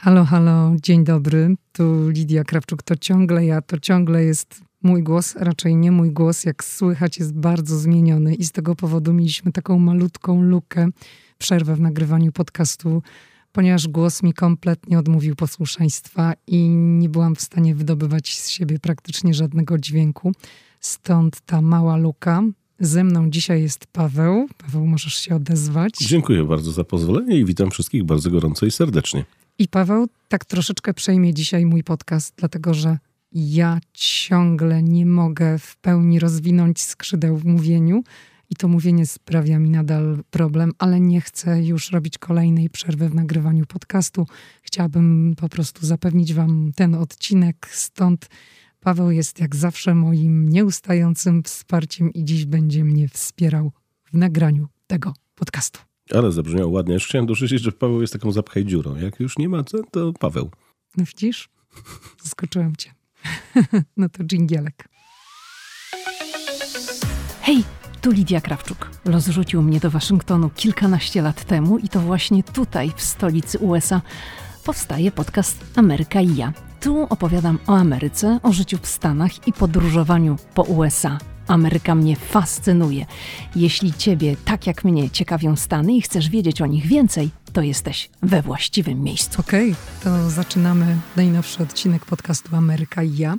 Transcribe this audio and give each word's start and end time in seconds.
Halo, 0.00 0.24
halo, 0.24 0.76
dzień 0.82 1.04
dobry. 1.04 1.54
Tu 1.72 2.08
Lidia 2.08 2.44
Krawczuk. 2.44 2.82
To 2.82 2.96
ciągle 2.96 3.46
ja, 3.46 3.62
to 3.62 3.78
ciągle 3.78 4.24
jest 4.24 4.60
mój 4.82 5.02
głos, 5.02 5.36
raczej 5.36 5.76
nie 5.76 5.92
mój 5.92 6.10
głos. 6.10 6.44
Jak 6.44 6.64
słychać, 6.64 7.18
jest 7.18 7.34
bardzo 7.34 7.78
zmieniony 7.78 8.34
i 8.34 8.44
z 8.44 8.52
tego 8.52 8.74
powodu 8.74 9.12
mieliśmy 9.12 9.52
taką 9.52 9.78
malutką 9.78 10.42
lukę, 10.42 10.88
przerwę 11.38 11.76
w 11.76 11.80
nagrywaniu 11.80 12.32
podcastu, 12.32 13.02
ponieważ 13.52 13.88
głos 13.88 14.22
mi 14.22 14.32
kompletnie 14.32 14.98
odmówił 14.98 15.36
posłuszeństwa 15.36 16.32
i 16.46 16.68
nie 16.68 17.08
byłam 17.08 17.34
w 17.34 17.40
stanie 17.40 17.74
wydobywać 17.74 18.38
z 18.38 18.48
siebie 18.48 18.78
praktycznie 18.78 19.34
żadnego 19.34 19.78
dźwięku. 19.78 20.32
Stąd 20.80 21.40
ta 21.40 21.62
mała 21.62 21.96
luka. 21.96 22.42
Ze 22.80 23.04
mną 23.04 23.30
dzisiaj 23.30 23.62
jest 23.62 23.86
Paweł. 23.86 24.48
Paweł, 24.58 24.86
możesz 24.86 25.14
się 25.14 25.34
odezwać. 25.34 25.92
Dziękuję 26.00 26.44
bardzo 26.44 26.72
za 26.72 26.84
pozwolenie 26.84 27.38
i 27.38 27.44
witam 27.44 27.70
wszystkich 27.70 28.04
bardzo 28.04 28.30
gorąco 28.30 28.66
i 28.66 28.70
serdecznie. 28.70 29.24
I 29.58 29.68
Paweł 29.68 30.08
tak 30.28 30.44
troszeczkę 30.44 30.94
przejmie 30.94 31.34
dzisiaj 31.34 31.66
mój 31.66 31.84
podcast, 31.84 32.34
dlatego 32.36 32.74
że 32.74 32.98
ja 33.32 33.78
ciągle 33.92 34.82
nie 34.82 35.06
mogę 35.06 35.58
w 35.58 35.76
pełni 35.76 36.18
rozwinąć 36.18 36.82
skrzydeł 36.82 37.36
w 37.36 37.44
mówieniu 37.44 38.02
i 38.50 38.56
to 38.56 38.68
mówienie 38.68 39.06
sprawia 39.06 39.58
mi 39.58 39.70
nadal 39.70 40.22
problem, 40.30 40.72
ale 40.78 41.00
nie 41.00 41.20
chcę 41.20 41.62
już 41.62 41.90
robić 41.90 42.18
kolejnej 42.18 42.70
przerwy 42.70 43.08
w 43.08 43.14
nagrywaniu 43.14 43.66
podcastu. 43.66 44.26
Chciałabym 44.62 45.34
po 45.36 45.48
prostu 45.48 45.86
zapewnić 45.86 46.34
Wam 46.34 46.72
ten 46.76 46.94
odcinek, 46.94 47.68
stąd 47.72 48.28
Paweł 48.80 49.10
jest 49.10 49.40
jak 49.40 49.56
zawsze 49.56 49.94
moim 49.94 50.48
nieustającym 50.48 51.42
wsparciem 51.42 52.12
i 52.12 52.24
dziś 52.24 52.44
będzie 52.44 52.84
mnie 52.84 53.08
wspierał 53.08 53.72
w 54.04 54.16
nagraniu 54.16 54.68
tego 54.86 55.14
podcastu. 55.34 55.87
Ale 56.14 56.32
zabrzmiało 56.32 56.70
ładnie. 56.70 56.94
Już 56.94 57.06
chciałem 57.06 57.26
dorzucić, 57.26 57.62
że 57.62 57.72
Paweł 57.72 58.00
jest 58.00 58.12
taką 58.12 58.32
zapchaj 58.32 58.64
dziurą. 58.64 58.96
Jak 58.96 59.20
już 59.20 59.38
nie 59.38 59.48
ma, 59.48 59.62
to, 59.62 59.78
to 59.90 60.12
Paweł. 60.12 60.50
No 60.96 61.04
widzisz? 61.04 61.48
Zaskoczyłem 62.22 62.76
cię. 62.76 62.94
no 63.96 64.08
to 64.08 64.24
dżingielek. 64.24 64.88
Hej, 67.42 67.64
tu 68.00 68.10
Lidia 68.10 68.40
Krawczuk. 68.40 68.90
Los 69.04 69.26
rzucił 69.26 69.62
mnie 69.62 69.80
do 69.80 69.90
Waszyngtonu 69.90 70.50
kilkanaście 70.50 71.22
lat 71.22 71.44
temu 71.44 71.78
i 71.78 71.88
to 71.88 72.00
właśnie 72.00 72.42
tutaj, 72.42 72.92
w 72.96 73.02
stolicy 73.02 73.58
USA, 73.58 74.02
powstaje 74.64 75.12
podcast 75.12 75.64
Ameryka 75.76 76.20
i 76.20 76.36
ja. 76.36 76.52
Tu 76.80 77.02
opowiadam 77.10 77.58
o 77.66 77.76
Ameryce, 77.76 78.40
o 78.42 78.52
życiu 78.52 78.78
w 78.82 78.86
Stanach 78.86 79.48
i 79.48 79.52
podróżowaniu 79.52 80.36
po 80.54 80.62
USA. 80.62 81.18
Ameryka 81.48 81.94
mnie 81.94 82.16
fascynuje. 82.16 83.06
Jeśli 83.56 83.92
Ciebie, 83.92 84.36
tak 84.44 84.66
jak 84.66 84.84
mnie, 84.84 85.10
ciekawią 85.10 85.56
Stany 85.56 85.94
i 85.94 86.02
chcesz 86.02 86.28
wiedzieć 86.28 86.62
o 86.62 86.66
nich 86.66 86.86
więcej, 86.86 87.30
to 87.52 87.62
jesteś 87.62 88.10
we 88.22 88.42
właściwym 88.42 89.02
miejscu. 89.02 89.40
Okej, 89.40 89.72
okay, 89.72 90.02
to 90.04 90.30
zaczynamy 90.30 90.96
najnowszy 91.16 91.62
odcinek 91.62 92.06
podcastu 92.06 92.56
Ameryka 92.56 93.02
i 93.02 93.16
ja. 93.16 93.36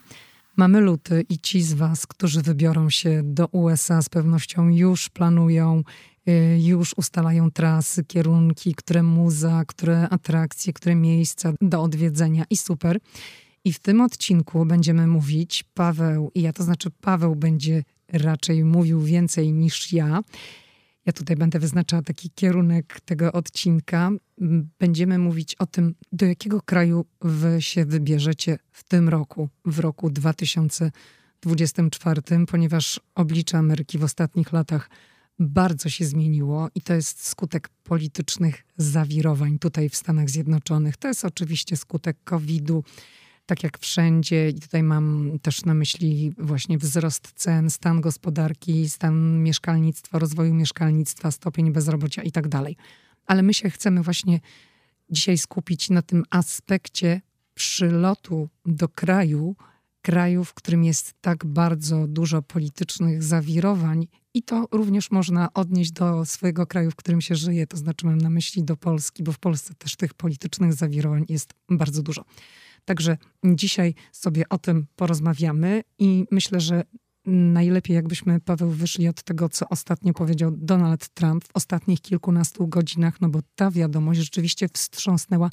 Mamy 0.57 0.79
luty 0.79 1.25
i 1.29 1.39
ci 1.39 1.61
z 1.61 1.73
Was, 1.73 2.07
którzy 2.07 2.41
wybiorą 2.41 2.89
się 2.89 3.21
do 3.23 3.47
USA, 3.47 4.01
z 4.01 4.09
pewnością 4.09 4.69
już 4.69 5.09
planują, 5.09 5.83
y, 6.29 6.59
już 6.61 6.93
ustalają 6.97 7.51
trasy, 7.51 8.03
kierunki, 8.03 8.75
które 8.75 9.03
muza, 9.03 9.63
które 9.67 10.09
atrakcje, 10.09 10.73
które 10.73 10.95
miejsca 10.95 11.53
do 11.61 11.81
odwiedzenia 11.81 12.43
i 12.49 12.57
super. 12.57 12.99
I 13.65 13.73
w 13.73 13.79
tym 13.79 14.01
odcinku 14.01 14.65
będziemy 14.65 15.07
mówić, 15.07 15.63
Paweł 15.73 16.31
i 16.35 16.41
ja, 16.41 16.53
to 16.53 16.63
znaczy 16.63 16.91
Paweł 17.01 17.35
będzie 17.35 17.83
raczej 18.13 18.63
mówił 18.63 19.01
więcej 19.01 19.53
niż 19.53 19.93
ja. 19.93 20.21
Ja 21.05 21.13
tutaj 21.13 21.35
będę 21.35 21.59
wyznaczała 21.59 22.01
taki 22.01 22.29
kierunek 22.29 22.99
tego 23.05 23.31
odcinka. 23.31 24.11
Będziemy 24.79 25.17
mówić 25.17 25.55
o 25.55 25.65
tym, 25.65 25.95
do 26.11 26.25
jakiego 26.25 26.61
kraju 26.61 27.05
wy 27.21 27.61
się 27.61 27.85
wybierzecie 27.85 28.57
w 28.71 28.83
tym 28.83 29.09
roku, 29.09 29.49
w 29.65 29.79
roku 29.79 30.09
2024, 30.09 32.21
ponieważ 32.47 32.99
oblicze 33.15 33.57
Ameryki 33.57 33.97
w 33.97 34.03
ostatnich 34.03 34.51
latach 34.51 34.89
bardzo 35.39 35.89
się 35.89 36.05
zmieniło 36.05 36.69
i 36.75 36.81
to 36.81 36.93
jest 36.93 37.27
skutek 37.27 37.69
politycznych 37.69 38.65
zawirowań 38.77 39.59
tutaj 39.59 39.89
w 39.89 39.95
Stanach 39.95 40.29
Zjednoczonych. 40.29 40.97
To 40.97 41.07
jest 41.07 41.25
oczywiście 41.25 41.77
skutek 41.77 42.17
COVID-u 42.23 42.83
tak 43.49 43.63
jak 43.63 43.79
wszędzie, 43.79 44.49
i 44.49 44.59
tutaj 44.59 44.83
mam 44.83 45.31
też 45.41 45.65
na 45.65 45.73
myśli 45.73 46.33
właśnie 46.37 46.77
wzrost 46.77 47.31
cen, 47.35 47.69
stan 47.69 48.01
gospodarki, 48.01 48.89
stan 48.89 49.43
mieszkalnictwa, 49.43 50.19
rozwoju 50.19 50.53
mieszkalnictwa, 50.53 51.31
stopień 51.31 51.71
bezrobocia 51.71 52.23
i 52.23 52.31
tak 52.31 52.47
dalej. 52.47 52.77
Ale 53.25 53.43
my 53.43 53.53
się 53.53 53.69
chcemy 53.69 54.03
właśnie 54.03 54.39
dzisiaj 55.09 55.37
skupić 55.37 55.89
na 55.89 56.01
tym 56.01 56.23
aspekcie 56.29 57.21
przylotu 57.53 58.49
do 58.65 58.89
kraju, 58.89 59.55
kraju, 60.01 60.43
w 60.43 60.53
którym 60.53 60.83
jest 60.83 61.13
tak 61.21 61.45
bardzo 61.45 62.07
dużo 62.07 62.41
politycznych 62.41 63.23
zawirowań, 63.23 64.07
i 64.33 64.43
to 64.43 64.67
również 64.71 65.11
można 65.11 65.53
odnieść 65.53 65.91
do 65.91 66.25
swojego 66.25 66.67
kraju, 66.67 66.91
w 66.91 66.95
którym 66.95 67.21
się 67.21 67.35
żyje. 67.35 67.67
To 67.67 67.77
znaczy, 67.77 68.05
mam 68.05 68.17
na 68.17 68.29
myśli 68.29 68.63
do 68.63 68.77
Polski, 68.77 69.23
bo 69.23 69.31
w 69.31 69.39
Polsce 69.39 69.73
też 69.73 69.95
tych 69.95 70.13
politycznych 70.13 70.73
zawirowań 70.73 71.25
jest 71.29 71.53
bardzo 71.69 72.03
dużo. 72.03 72.25
Także 72.89 73.17
dzisiaj 73.45 73.93
sobie 74.11 74.49
o 74.49 74.57
tym 74.57 74.85
porozmawiamy 74.95 75.83
i 75.99 76.25
myślę, 76.31 76.59
że 76.59 76.83
najlepiej 77.25 77.95
jakbyśmy, 77.95 78.39
Paweł, 78.39 78.69
wyszli 78.69 79.07
od 79.07 79.23
tego, 79.23 79.49
co 79.49 79.69
ostatnio 79.69 80.13
powiedział 80.13 80.51
Donald 80.57 81.09
Trump 81.09 81.43
w 81.43 81.49
ostatnich 81.53 82.01
kilkunastu 82.01 82.67
godzinach, 82.67 83.21
no 83.21 83.29
bo 83.29 83.39
ta 83.55 83.71
wiadomość 83.71 84.19
rzeczywiście 84.19 84.67
wstrząsnęła 84.73 85.49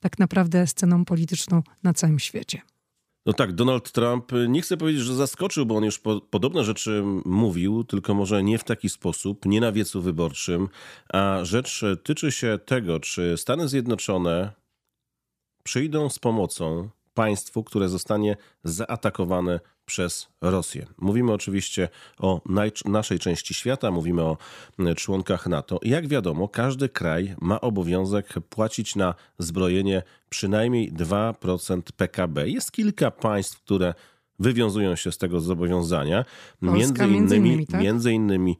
tak 0.00 0.18
naprawdę 0.18 0.66
sceną 0.66 1.04
polityczną 1.04 1.62
na 1.82 1.94
całym 1.94 2.18
świecie. 2.18 2.60
No 3.26 3.32
tak, 3.32 3.52
Donald 3.52 3.92
Trump, 3.92 4.32
nie 4.48 4.62
chcę 4.62 4.76
powiedzieć, 4.76 5.02
że 5.02 5.14
zaskoczył, 5.14 5.66
bo 5.66 5.76
on 5.76 5.84
już 5.84 5.98
po, 5.98 6.20
podobne 6.20 6.64
rzeczy 6.64 7.02
mówił, 7.24 7.84
tylko 7.84 8.14
może 8.14 8.42
nie 8.42 8.58
w 8.58 8.64
taki 8.64 8.88
sposób, 8.88 9.46
nie 9.46 9.60
na 9.60 9.72
wiecu 9.72 10.02
wyborczym, 10.02 10.68
a 11.12 11.38
rzecz 11.42 11.84
tyczy 12.02 12.32
się 12.32 12.58
tego, 12.66 13.00
czy 13.00 13.34
Stany 13.36 13.68
Zjednoczone 13.68 14.59
przyjdą 15.62 16.08
z 16.08 16.18
pomocą 16.18 16.88
państwu, 17.14 17.64
które 17.64 17.88
zostanie 17.88 18.36
zaatakowane 18.64 19.60
przez 19.84 20.28
Rosję. 20.40 20.86
Mówimy 20.98 21.32
oczywiście 21.32 21.88
o 22.18 22.40
naszej 22.84 23.18
części 23.18 23.54
świata, 23.54 23.90
mówimy 23.90 24.22
o 24.22 24.36
członkach 24.96 25.46
NATO. 25.46 25.78
Jak 25.82 26.08
wiadomo, 26.08 26.48
każdy 26.48 26.88
kraj 26.88 27.34
ma 27.40 27.60
obowiązek 27.60 28.34
płacić 28.48 28.96
na 28.96 29.14
zbrojenie 29.38 30.02
przynajmniej 30.28 30.92
2% 30.92 31.82
PKB. 31.96 32.48
Jest 32.48 32.72
kilka 32.72 33.10
państw, 33.10 33.62
które 33.62 33.94
wywiązują 34.38 34.96
się 34.96 35.12
z 35.12 35.18
tego 35.18 35.40
zobowiązania. 35.40 36.24
Polska, 36.60 37.06
między 37.06 37.06
innymi, 37.06 37.20
między 37.20 37.36
innymi, 37.36 37.66
tak? 37.66 37.80
między 37.80 38.12
innymi 38.12 38.56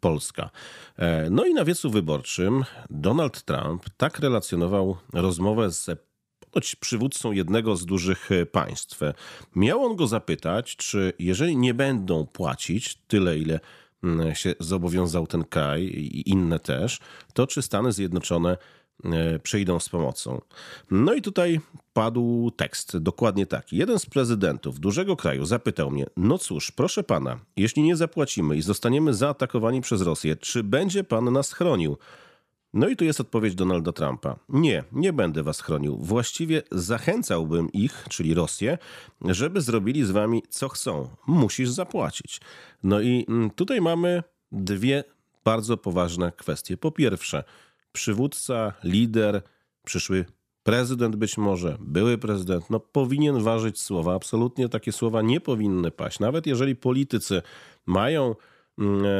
Polska. 0.00 0.50
E, 0.96 1.30
no 1.30 1.44
i 1.44 1.54
na 1.54 1.64
wiecu 1.64 1.90
wyborczym 1.90 2.64
Donald 2.90 3.42
Trump 3.42 3.84
tak 3.96 4.18
relacjonował 4.18 4.96
rozmowę 5.12 5.70
z 5.70 6.09
ponoć 6.50 6.76
przywódcą 6.76 7.32
jednego 7.32 7.76
z 7.76 7.86
dużych 7.86 8.32
e, 8.32 8.46
państw. 8.46 9.00
Miał 9.56 9.84
on 9.84 9.96
go 9.96 10.06
zapytać, 10.06 10.76
czy 10.76 11.12
jeżeli 11.18 11.56
nie 11.56 11.74
będą 11.74 12.26
płacić 12.26 12.98
tyle, 13.08 13.38
ile 13.38 13.60
mm, 14.04 14.34
się 14.34 14.54
zobowiązał 14.60 15.26
ten 15.26 15.44
kraj 15.44 15.82
i 15.82 16.30
inne 16.30 16.58
też, 16.58 16.98
to 17.34 17.46
czy 17.46 17.62
Stany 17.62 17.92
Zjednoczone 17.92 18.56
e, 19.04 19.38
przyjdą 19.38 19.80
z 19.80 19.88
pomocą. 19.88 20.40
No 20.90 21.14
i 21.14 21.22
tutaj 21.22 21.60
padł 21.92 22.50
tekst, 22.50 22.98
dokładnie 22.98 23.46
taki. 23.46 23.76
Jeden 23.76 23.98
z 23.98 24.06
prezydentów 24.06 24.80
dużego 24.80 25.16
kraju 25.16 25.44
zapytał 25.44 25.90
mnie: 25.90 26.06
No 26.16 26.38
cóż, 26.38 26.70
proszę 26.70 27.02
pana, 27.02 27.38
jeśli 27.56 27.82
nie 27.82 27.96
zapłacimy 27.96 28.56
i 28.56 28.62
zostaniemy 28.62 29.14
zaatakowani 29.14 29.80
przez 29.80 30.02
Rosję, 30.02 30.36
czy 30.36 30.62
będzie 30.62 31.04
pan 31.04 31.32
nas 31.32 31.52
chronił? 31.52 31.96
No 32.74 32.88
i 32.88 32.96
tu 32.96 33.04
jest 33.04 33.20
odpowiedź 33.20 33.54
Donalda 33.54 33.92
Trumpa. 33.92 34.36
Nie, 34.48 34.84
nie 34.92 35.12
będę 35.12 35.42
was 35.42 35.60
chronił. 35.60 35.96
Właściwie 35.96 36.62
zachęcałbym 36.70 37.72
ich, 37.72 38.06
czyli 38.08 38.34
Rosję, 38.34 38.78
żeby 39.24 39.60
zrobili 39.60 40.04
z 40.04 40.10
wami 40.10 40.42
co 40.48 40.68
chcą. 40.68 41.08
Musisz 41.26 41.70
zapłacić. 41.70 42.40
No 42.82 43.00
i 43.00 43.26
mm, 43.28 43.50
tutaj 43.50 43.80
mamy 43.80 44.22
dwie 44.52 45.04
bardzo 45.44 45.76
poważne 45.76 46.32
kwestie. 46.32 46.76
Po 46.76 46.90
pierwsze, 46.90 47.44
przywódca, 47.92 48.72
lider, 48.84 49.42
przyszły 49.84 50.24
prezydent 50.62 51.16
być 51.16 51.38
może, 51.38 51.76
były 51.80 52.18
prezydent, 52.18 52.70
no 52.70 52.80
powinien 52.80 53.42
ważyć 53.42 53.80
słowa. 53.80 54.14
Absolutnie 54.14 54.68
takie 54.68 54.92
słowa 54.92 55.22
nie 55.22 55.40
powinny 55.40 55.90
paść. 55.90 56.20
Nawet 56.20 56.46
jeżeli 56.46 56.76
politycy 56.76 57.42
mają 57.86 58.34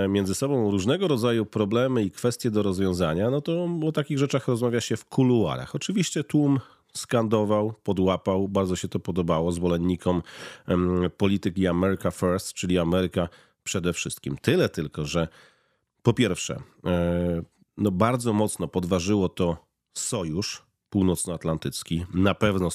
między 0.08 0.34
sobą 0.34 0.70
różnego 0.70 1.08
rodzaju 1.08 1.46
problemy 1.46 2.04
i 2.04 2.10
kwestie 2.10 2.50
do 2.50 2.62
rozwiązania, 2.62 3.30
no 3.30 3.40
to 3.40 3.68
o 3.86 3.92
takich 3.92 4.18
rzeczach 4.18 4.48
rozmawia 4.48 4.80
się 4.80 4.96
w 4.96 5.04
kuluarach. 5.04 5.74
Oczywiście 5.74 6.24
tłum 6.24 6.60
skandował, 6.94 7.72
podłapał, 7.82 8.48
bardzo 8.48 8.76
się 8.76 8.88
to 8.88 9.00
podobało 9.00 9.52
zwolennikom 9.52 10.22
polityki 11.16 11.66
America 11.66 12.10
First, 12.10 12.54
czyli 12.54 12.78
Ameryka 12.78 13.28
przede 13.64 13.92
wszystkim. 13.92 14.36
Tyle 14.42 14.68
tylko, 14.68 15.04
że 15.04 15.28
po 16.02 16.12
pierwsze, 16.12 16.62
e, 16.86 17.42
no 17.76 17.90
bardzo 17.90 18.32
mocno 18.32 18.68
podważyło 18.68 19.28
to 19.28 19.56
sojusz 19.94 20.62
Północnoatlantycki. 20.90 22.06
Na 22.14 22.34
pewno 22.34 22.68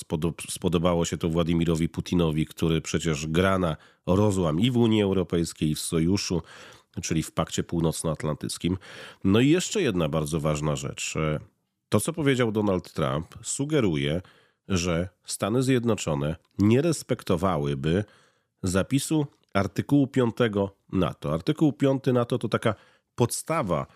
spodobało 0.50 1.06
się 1.06 1.18
to 1.18 1.30
Władimirowi 1.30 1.90
Putinowi, 1.90 2.46
który 2.46 2.82
przecież 2.82 3.28
gra 3.28 3.60
na 3.60 3.78
rozłam 4.06 4.60
i 4.60 4.72
w 4.72 4.78
Unii 4.78 5.02
Europejskiej, 5.02 5.70
i 5.70 5.76
w 5.76 5.80
Sojuszu, 5.80 6.42
czyli 7.01 7.24
w 7.24 7.31
Pakcie 7.31 7.63
Północnoatlantyckim. 7.63 8.77
No 9.24 9.39
i 9.39 9.50
jeszcze 9.50 9.81
jedna 9.81 10.09
bardzo 10.09 10.39
ważna 10.39 10.75
rzecz. 10.75 11.13
To, 11.89 12.00
co 12.00 12.13
powiedział 12.13 12.51
Donald 12.51 12.94
Trump, 12.94 13.36
sugeruje, 13.42 14.21
że 14.68 15.09
Stany 15.25 15.63
Zjednoczone 15.63 16.36
nie 16.59 16.81
respektowałyby 16.81 18.03
zapisu 18.63 19.25
artykułu 19.53 20.07
5 20.07 20.36
NATO. 20.92 21.33
Artykuł 21.33 21.74
5 21.74 22.03
NATO 22.13 22.38
to 22.38 22.50
taka 22.50 22.75
podstawa 23.15 23.88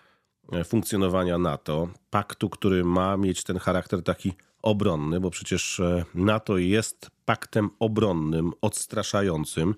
e, 0.52 0.64
funkcjonowania 0.64 1.38
NATO, 1.38 1.88
paktu, 2.10 2.50
który 2.50 2.84
ma 2.84 3.16
mieć 3.16 3.44
ten 3.44 3.58
charakter 3.58 4.02
taki 4.02 4.32
obronny, 4.62 5.20
bo 5.20 5.30
przecież 5.30 5.80
e, 5.80 6.04
NATO 6.14 6.58
jest 6.58 7.10
paktem 7.24 7.70
obronnym, 7.78 8.52
odstraszającym. 8.60 9.74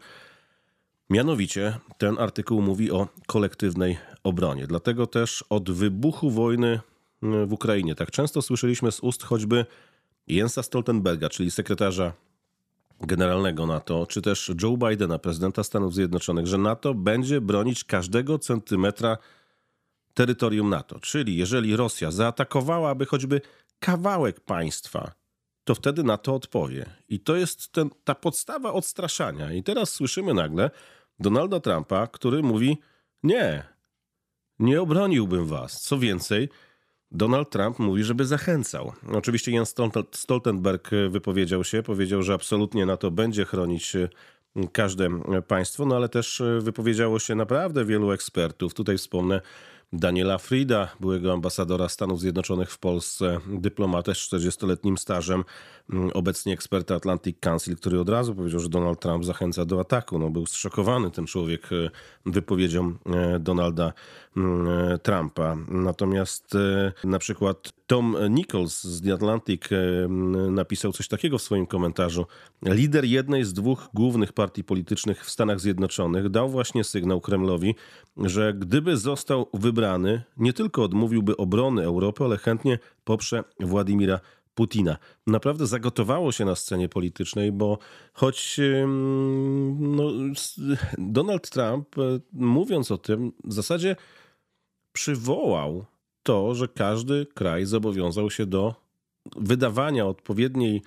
Mianowicie 1.13 1.79
ten 1.99 2.19
artykuł 2.19 2.63
mówi 2.63 2.91
o 2.91 3.09
kolektywnej 3.27 3.99
obronie. 4.25 4.67
Dlatego 4.67 5.07
też 5.07 5.45
od 5.51 5.71
wybuchu 5.71 6.31
wojny 6.31 6.81
w 7.23 7.53
Ukrainie 7.53 7.95
tak 7.95 8.11
często 8.11 8.43
słyszeliśmy 8.43 8.93
z 8.93 9.01
ust 9.01 9.23
choćby 9.23 9.67
Jensa 10.27 10.63
Stoltenberga, 10.63 11.29
czyli 11.29 11.51
sekretarza 11.51 12.13
generalnego 13.01 13.67
NATO, 13.67 14.07
czy 14.07 14.23
też 14.23 14.53
Joe 14.63 14.77
Bidena, 14.77 15.19
prezydenta 15.19 15.65
Stanów 15.65 15.95
Zjednoczonych, 15.95 16.47
że 16.47 16.59
NATO 16.59 16.95
będzie 16.95 17.41
bronić 17.41 17.85
każdego 17.85 18.39
centymetra 18.39 19.17
terytorium 20.15 20.71
NATO. 20.71 21.01
Czyli 21.01 21.37
jeżeli 21.37 21.77
Rosja 21.77 22.11
zaatakowałaby 22.11 23.07
choćby 23.07 23.41
kawałek 23.79 24.41
państwa, 24.41 25.13
to 25.65 25.75
wtedy 25.75 26.05
NATO 26.05 26.35
odpowie. 26.35 26.87
I 27.09 27.21
to 27.21 27.37
jest 27.37 27.73
ten, 27.73 27.91
ta 28.05 28.15
podstawa 28.15 28.73
odstraszania. 28.73 29.53
I 29.53 29.63
teraz 29.63 29.91
słyszymy 29.91 30.35
nagle 30.35 30.71
Donalda 31.23 31.61
Trumpa, 31.61 32.07
który 32.07 32.43
mówi: 32.43 32.79
Nie, 33.23 33.63
nie 34.59 34.83
obroniłbym 34.83 35.47
was. 35.47 35.81
Co 35.83 35.99
więcej, 35.99 36.49
Donald 37.11 37.51
Trump 37.51 37.79
mówi, 37.79 38.05
żeby 38.05 38.27
zachęcał. 38.27 38.93
Oczywiście 39.13 39.53
Jens 39.53 39.75
Stoltenberg 40.13 40.91
wypowiedział 41.11 41.65
się, 41.65 41.83
powiedział, 41.83 42.23
że 42.23 42.35
absolutnie 42.35 42.87
na 42.87 42.97
to 42.97 43.11
będzie 43.11 43.45
chronić 43.45 43.97
e, 43.97 44.09
każde 44.73 45.09
państwo, 45.49 45.87
no 45.87 45.97
ale 45.97 46.09
też 46.09 46.41
e, 46.41 46.61
wypowiedziało 46.61 47.19
się 47.19 47.35
naprawdę 47.35 47.85
wielu 47.85 48.13
ekspertów. 48.13 48.75
Tutaj 48.75 48.99
wspomnę 48.99 49.41
Daniela 49.93 50.39
Frida, 50.39 50.89
byłego 51.01 51.33
ambasadora 51.33 51.89
Stanów 51.89 52.21
Zjednoczonych 52.21 52.71
w 52.71 52.79
Polsce, 52.79 53.41
dyplomatę 53.47 54.15
z 54.15 54.19
40-letnim 54.19 54.99
stażem, 54.99 55.45
mm, 55.91 56.11
obecnie 56.15 56.53
eksperta 56.53 56.95
Atlantic 56.95 57.37
Council, 57.41 57.77
który 57.77 58.01
od 58.01 58.09
razu 58.09 58.35
powiedział, 58.35 58.61
że 58.61 58.69
Donald 58.69 59.01
Trump 59.01 59.25
zachęca 59.25 59.65
do 59.65 59.81
ataku. 59.81 60.19
No, 60.19 60.31
był 60.31 60.47
zszokowany 60.47 61.11
ten 61.11 61.27
człowiek 61.27 61.69
e, 61.73 61.91
wypowiedzią 62.27 62.95
e, 63.07 63.39
Donalda 63.39 63.93
Trumpa. 65.03 65.57
Natomiast 65.69 66.55
na 67.05 67.19
przykład 67.19 67.73
Tom 67.87 68.17
Nichols 68.31 68.85
z 68.85 69.03
The 69.03 69.13
Atlantic 69.13 69.63
napisał 70.51 70.93
coś 70.93 71.09
takiego 71.09 71.39
w 71.39 71.43
swoim 71.43 71.67
komentarzu. 71.67 72.27
Lider 72.63 73.05
jednej 73.05 73.45
z 73.45 73.53
dwóch 73.53 73.89
głównych 73.95 74.33
partii 74.33 74.65
politycznych 74.65 75.25
w 75.25 75.31
Stanach 75.31 75.61
Zjednoczonych 75.61 76.29
dał 76.29 76.49
właśnie 76.49 76.85
sygnał 76.85 77.21
Kremlowi, 77.21 77.75
że 78.17 78.55
gdyby 78.55 78.97
został 78.97 79.47
wybrany, 79.55 80.23
nie 80.37 80.53
tylko 80.53 80.83
odmówiłby 80.83 81.37
obrony 81.37 81.85
Europy, 81.85 82.25
ale 82.25 82.37
chętnie 82.37 82.79
poprze 83.05 83.45
Władimira 83.61 84.21
Putina. 84.55 84.97
Naprawdę 85.27 85.67
zagotowało 85.67 86.33
się 86.33 86.45
na 86.45 86.55
scenie 86.55 86.89
politycznej, 86.89 87.53
bo 87.53 87.79
choć 88.13 88.61
no, 89.79 90.13
Donald 90.99 91.51
Trump, 91.51 91.99
e, 91.99 92.21
mówiąc 92.33 92.91
o 92.91 92.99
tym, 92.99 93.33
w 93.45 93.53
zasadzie 93.53 93.97
przywołał 94.93 95.85
to, 96.23 96.55
że 96.55 96.69
każdy 96.69 97.27
kraj 97.35 97.67
zobowiązał 97.67 98.31
się 98.31 98.47
do 98.47 98.75
wydawania 99.37 100.07
odpowiedniej, 100.07 100.83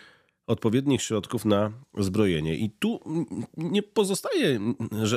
odpowiednich 0.48 1.02
środków 1.02 1.46
na 1.46 1.72
zbrojenie. 1.98 2.56
I 2.56 2.70
tu 2.70 3.00
nie 3.58 3.84
pozostaje, 3.84 4.60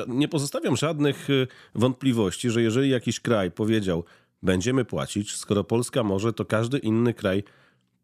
nie 0.08 0.29
pozostawiam 0.29 0.76
żadnych 0.76 1.31
y, 1.31 1.46
wątpliwości, 1.75 2.50
że 2.50 2.62
jeżeli 2.62 2.90
jakiś 2.90 3.20
kraj 3.20 3.50
powiedział, 3.50 4.05
będziemy 4.43 4.85
płacić, 4.85 5.37
skoro 5.37 5.64
Polska 5.64 6.02
może, 6.02 6.32
to 6.32 6.44
każdy 6.44 6.79
inny 6.79 7.14
kraj 7.14 7.43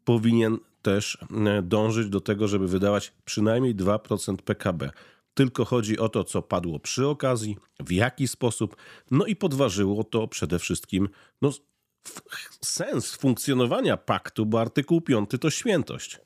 powinien 0.03 0.57
też 0.81 1.15
y, 1.59 1.61
dążyć 1.61 2.09
do 2.09 2.21
tego, 2.21 2.47
żeby 2.47 2.67
wydawać 2.67 3.13
przynajmniej 3.25 3.75
2% 3.75 4.37
PKB. 4.37 4.89
Tylko 5.35 5.65
chodzi 5.65 5.99
o 5.99 6.09
to, 6.09 6.23
co 6.23 6.41
padło 6.41 6.79
przy 6.79 7.07
okazji, 7.07 7.57
w 7.79 7.91
jaki 7.91 8.27
sposób, 8.27 8.75
no 9.11 9.25
i 9.25 9.35
podważyło 9.35 10.03
to 10.03 10.27
przede 10.27 10.59
wszystkim 10.59 11.09
no, 11.41 11.51
sens 12.61 13.11
funkcjonowania 13.15 13.97
paktu, 13.97 14.45
bo 14.45 14.61
artykuł 14.61 15.01
5 15.01 15.29
to 15.41 15.49
świętość. 15.49 16.19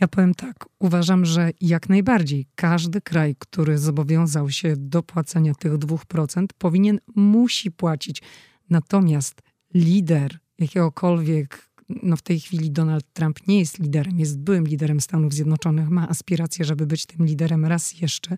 Ja 0.00 0.08
powiem 0.08 0.34
tak, 0.34 0.66
uważam, 0.78 1.24
że 1.24 1.50
jak 1.60 1.88
najbardziej 1.88 2.46
każdy 2.54 3.00
kraj, 3.00 3.36
który 3.38 3.78
zobowiązał 3.78 4.50
się 4.50 4.74
do 4.76 5.02
płacenia 5.02 5.54
tych 5.54 5.72
2%, 5.72 6.46
powinien, 6.58 7.00
musi 7.14 7.70
płacić. 7.70 8.22
Natomiast 8.70 9.42
lider 9.74 10.38
jakiegokolwiek, 10.58 11.68
no 11.88 12.16
w 12.16 12.22
tej 12.22 12.40
chwili 12.40 12.70
Donald 12.70 13.04
Trump 13.12 13.48
nie 13.48 13.58
jest 13.58 13.78
liderem, 13.78 14.18
jest 14.18 14.38
byłym 14.38 14.66
liderem 14.66 15.00
Stanów 15.00 15.34
Zjednoczonych, 15.34 15.88
ma 15.88 16.08
aspiracje, 16.08 16.64
żeby 16.64 16.86
być 16.86 17.06
tym 17.06 17.26
liderem 17.26 17.64
raz 17.64 18.00
jeszcze, 18.00 18.36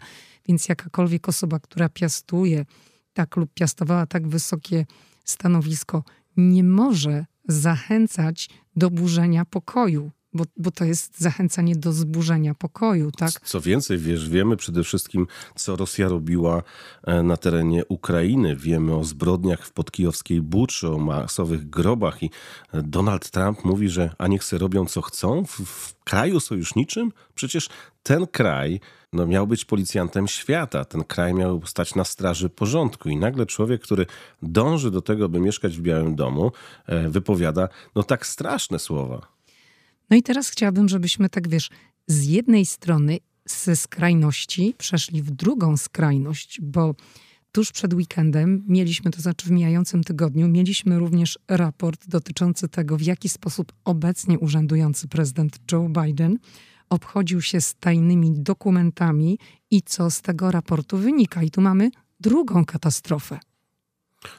więc 0.49 0.69
jakakolwiek 0.69 1.29
osoba, 1.29 1.61
która 1.61 1.89
piastuje 1.89 2.65
tak 3.13 3.37
lub 3.37 3.55
piastowała 3.55 4.07
tak 4.07 4.29
wysokie 4.29 4.87
stanowisko, 5.25 6.05
nie 6.37 6.65
może 6.65 7.27
zachęcać 7.49 8.49
do 8.77 8.91
burzenia 8.91 9.45
pokoju. 9.45 10.11
Bo, 10.35 10.45
bo 10.57 10.71
to 10.71 10.85
jest 10.85 11.21
zachęcanie 11.21 11.77
do 11.77 11.93
zburzenia 11.93 12.55
pokoju, 12.55 13.11
tak? 13.13 13.31
Co 13.31 13.61
więcej, 13.61 13.99
wiesz, 13.99 14.29
wiemy 14.29 14.57
przede 14.57 14.85
wszystkim, 14.85 15.27
co 15.55 15.77
Rosja 15.77 16.09
robiła 16.09 16.63
e, 17.03 17.23
na 17.23 17.37
terenie 17.37 17.85
Ukrainy. 17.89 18.57
Wiemy 18.57 18.95
o 18.95 19.05
zbrodniach 19.05 19.67
w 19.67 19.73
podkijowskiej 19.73 20.43
Buczy, 20.43 20.89
o 20.89 20.99
masowych 20.99 21.71
grobach 21.71 22.23
i 22.23 22.31
Donald 22.73 23.31
Trump 23.31 23.65
mówi, 23.65 23.89
że 23.89 24.15
a 24.19 24.27
niech 24.27 24.45
se 24.45 24.59
robią 24.59 24.87
co 24.87 25.03
chcą 25.03 25.45
w, 25.45 25.51
w 25.51 26.05
kraju 26.05 26.41
sojuszniczym? 26.41 27.13
Przecież 27.35 27.69
ten 28.03 28.27
kraj 28.27 28.81
no, 29.13 29.27
miał 29.27 29.47
być 29.47 29.65
policjantem 29.65 30.29
świata. 30.29 30.85
Ten 30.85 31.05
kraj 31.05 31.35
miał 31.35 31.67
stać 31.67 31.95
na 31.95 32.05
straży 32.05 32.49
porządku. 32.49 33.09
I 33.09 33.17
nagle 33.17 33.47
człowiek, 33.47 33.83
który 33.83 34.07
dąży 34.43 34.91
do 34.91 35.03
tego, 35.03 35.29
by 35.29 35.41
mieszkać 35.41 35.79
w 35.79 35.83
Białym 35.83 36.15
Domu, 36.15 36.53
e, 36.87 37.09
wypowiada 37.09 37.69
no 37.95 38.03
tak 38.03 38.27
straszne 38.27 38.79
słowa. 38.79 39.34
No 40.11 40.17
i 40.17 40.23
teraz 40.23 40.49
chciałabym, 40.49 40.89
żebyśmy 40.89 41.29
tak 41.29 41.49
wiesz, 41.49 41.71
z 42.07 42.27
jednej 42.27 42.67
strony 42.67 43.19
ze 43.47 43.77
skrajności 43.77 44.75
przeszli 44.79 45.23
w 45.23 45.31
drugą 45.31 45.77
skrajność, 45.77 46.61
bo 46.61 46.95
tuż 47.53 47.73
przed 47.73 47.95
weekendem 47.95 48.65
mieliśmy, 48.69 49.11
to 49.11 49.23
znaczy 49.23 49.47
w 49.47 49.51
mijającym 49.51 50.05
tygodniu, 50.05 50.49
mieliśmy 50.49 50.99
również 50.99 51.39
raport 51.49 52.09
dotyczący 52.09 52.69
tego, 52.69 52.97
w 52.97 53.03
jaki 53.03 53.29
sposób 53.29 53.73
obecnie 53.85 54.39
urzędujący 54.39 55.09
prezydent 55.09 55.59
Joe 55.73 55.89
Biden 55.89 56.39
obchodził 56.91 57.41
się 57.41 57.61
z 57.61 57.75
tajnymi 57.75 58.33
dokumentami 58.33 59.39
i 59.71 59.83
co 59.83 60.11
z 60.11 60.23
tego 60.23 60.51
raportu 60.51 60.99
wynika. 60.99 61.43
I 61.43 61.51
tu 61.51 61.61
mamy 61.61 61.91
drugą 62.21 62.65
katastrofę. 62.65 63.39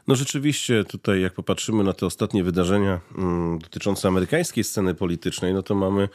No 0.08 0.16
rzeczywiście 0.16 0.84
tutaj 0.84 1.22
jak 1.22 1.34
popatrzymy 1.34 1.84
na 1.84 1.94
te 1.94 2.06
ostatnie 2.06 2.44
wydarzenia 2.44 3.00
mm, 3.18 3.60
dotyczące 3.60 4.08
amerykańskiej 4.08 4.64
sceny 4.64 4.96
politycznej, 4.96 5.54
no 5.54 5.64
to 5.64 5.76
mamy 5.76 6.10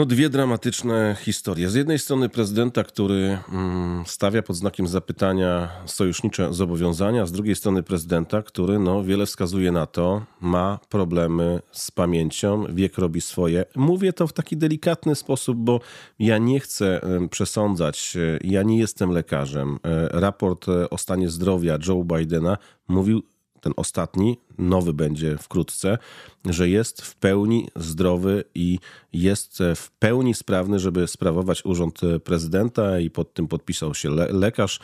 no, 0.00 0.06
dwie 0.06 0.28
dramatyczne 0.28 1.16
historie. 1.20 1.70
Z 1.70 1.74
jednej 1.74 1.98
strony 1.98 2.28
prezydenta, 2.28 2.84
który 2.84 3.38
mm, 3.52 4.04
stawia 4.06 4.42
pod 4.42 4.56
znakiem 4.56 4.86
zapytania 4.86 5.68
sojusznicze 5.86 6.54
zobowiązania, 6.54 7.26
z 7.26 7.32
drugiej 7.32 7.56
strony 7.56 7.82
prezydenta, 7.82 8.42
który 8.42 8.78
no, 8.78 9.04
wiele 9.04 9.26
wskazuje 9.26 9.72
na 9.72 9.86
to, 9.86 10.22
ma 10.40 10.78
problemy 10.88 11.60
z 11.72 11.90
pamięcią, 11.90 12.64
wiek 12.68 12.98
robi 12.98 13.20
swoje. 13.20 13.64
Mówię 13.76 14.12
to 14.12 14.26
w 14.26 14.32
taki 14.32 14.56
delikatny 14.56 15.14
sposób, 15.14 15.58
bo 15.58 15.80
ja 16.18 16.38
nie 16.38 16.60
chcę 16.60 17.00
przesądzać, 17.30 18.16
e, 18.16 18.38
ja 18.44 18.62
nie 18.62 18.78
jestem 18.78 19.10
lekarzem. 19.10 19.78
E, 19.84 20.20
raport 20.20 20.68
e, 20.68 20.90
o 20.90 20.98
stanie 20.98 21.28
zdrowia 21.28 21.78
Joe 21.88 22.04
Bidena 22.04 22.58
mówił 22.88 23.22
ten 23.60 23.72
ostatni 23.76 24.38
nowy 24.60 24.92
będzie 24.92 25.38
wkrótce, 25.38 25.98
że 26.44 26.68
jest 26.68 27.02
w 27.02 27.16
pełni 27.16 27.68
zdrowy 27.76 28.44
i 28.54 28.78
jest 29.12 29.58
w 29.76 29.90
pełni 29.90 30.34
sprawny, 30.34 30.78
żeby 30.78 31.06
sprawować 31.06 31.64
urząd 31.64 32.00
prezydenta 32.24 33.00
i 33.00 33.10
pod 33.10 33.34
tym 33.34 33.48
podpisał 33.48 33.94
się 33.94 34.10
le 34.10 34.32
lekarz. 34.32 34.80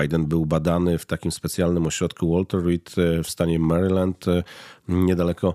Biden 0.00 0.26
był 0.26 0.46
badany 0.46 0.98
w 0.98 1.06
takim 1.06 1.32
specjalnym 1.32 1.86
ośrodku 1.86 2.34
Walter 2.34 2.64
Reed 2.64 2.94
w 3.24 3.30
stanie 3.30 3.58
Maryland, 3.58 4.24
niedaleko 4.88 5.54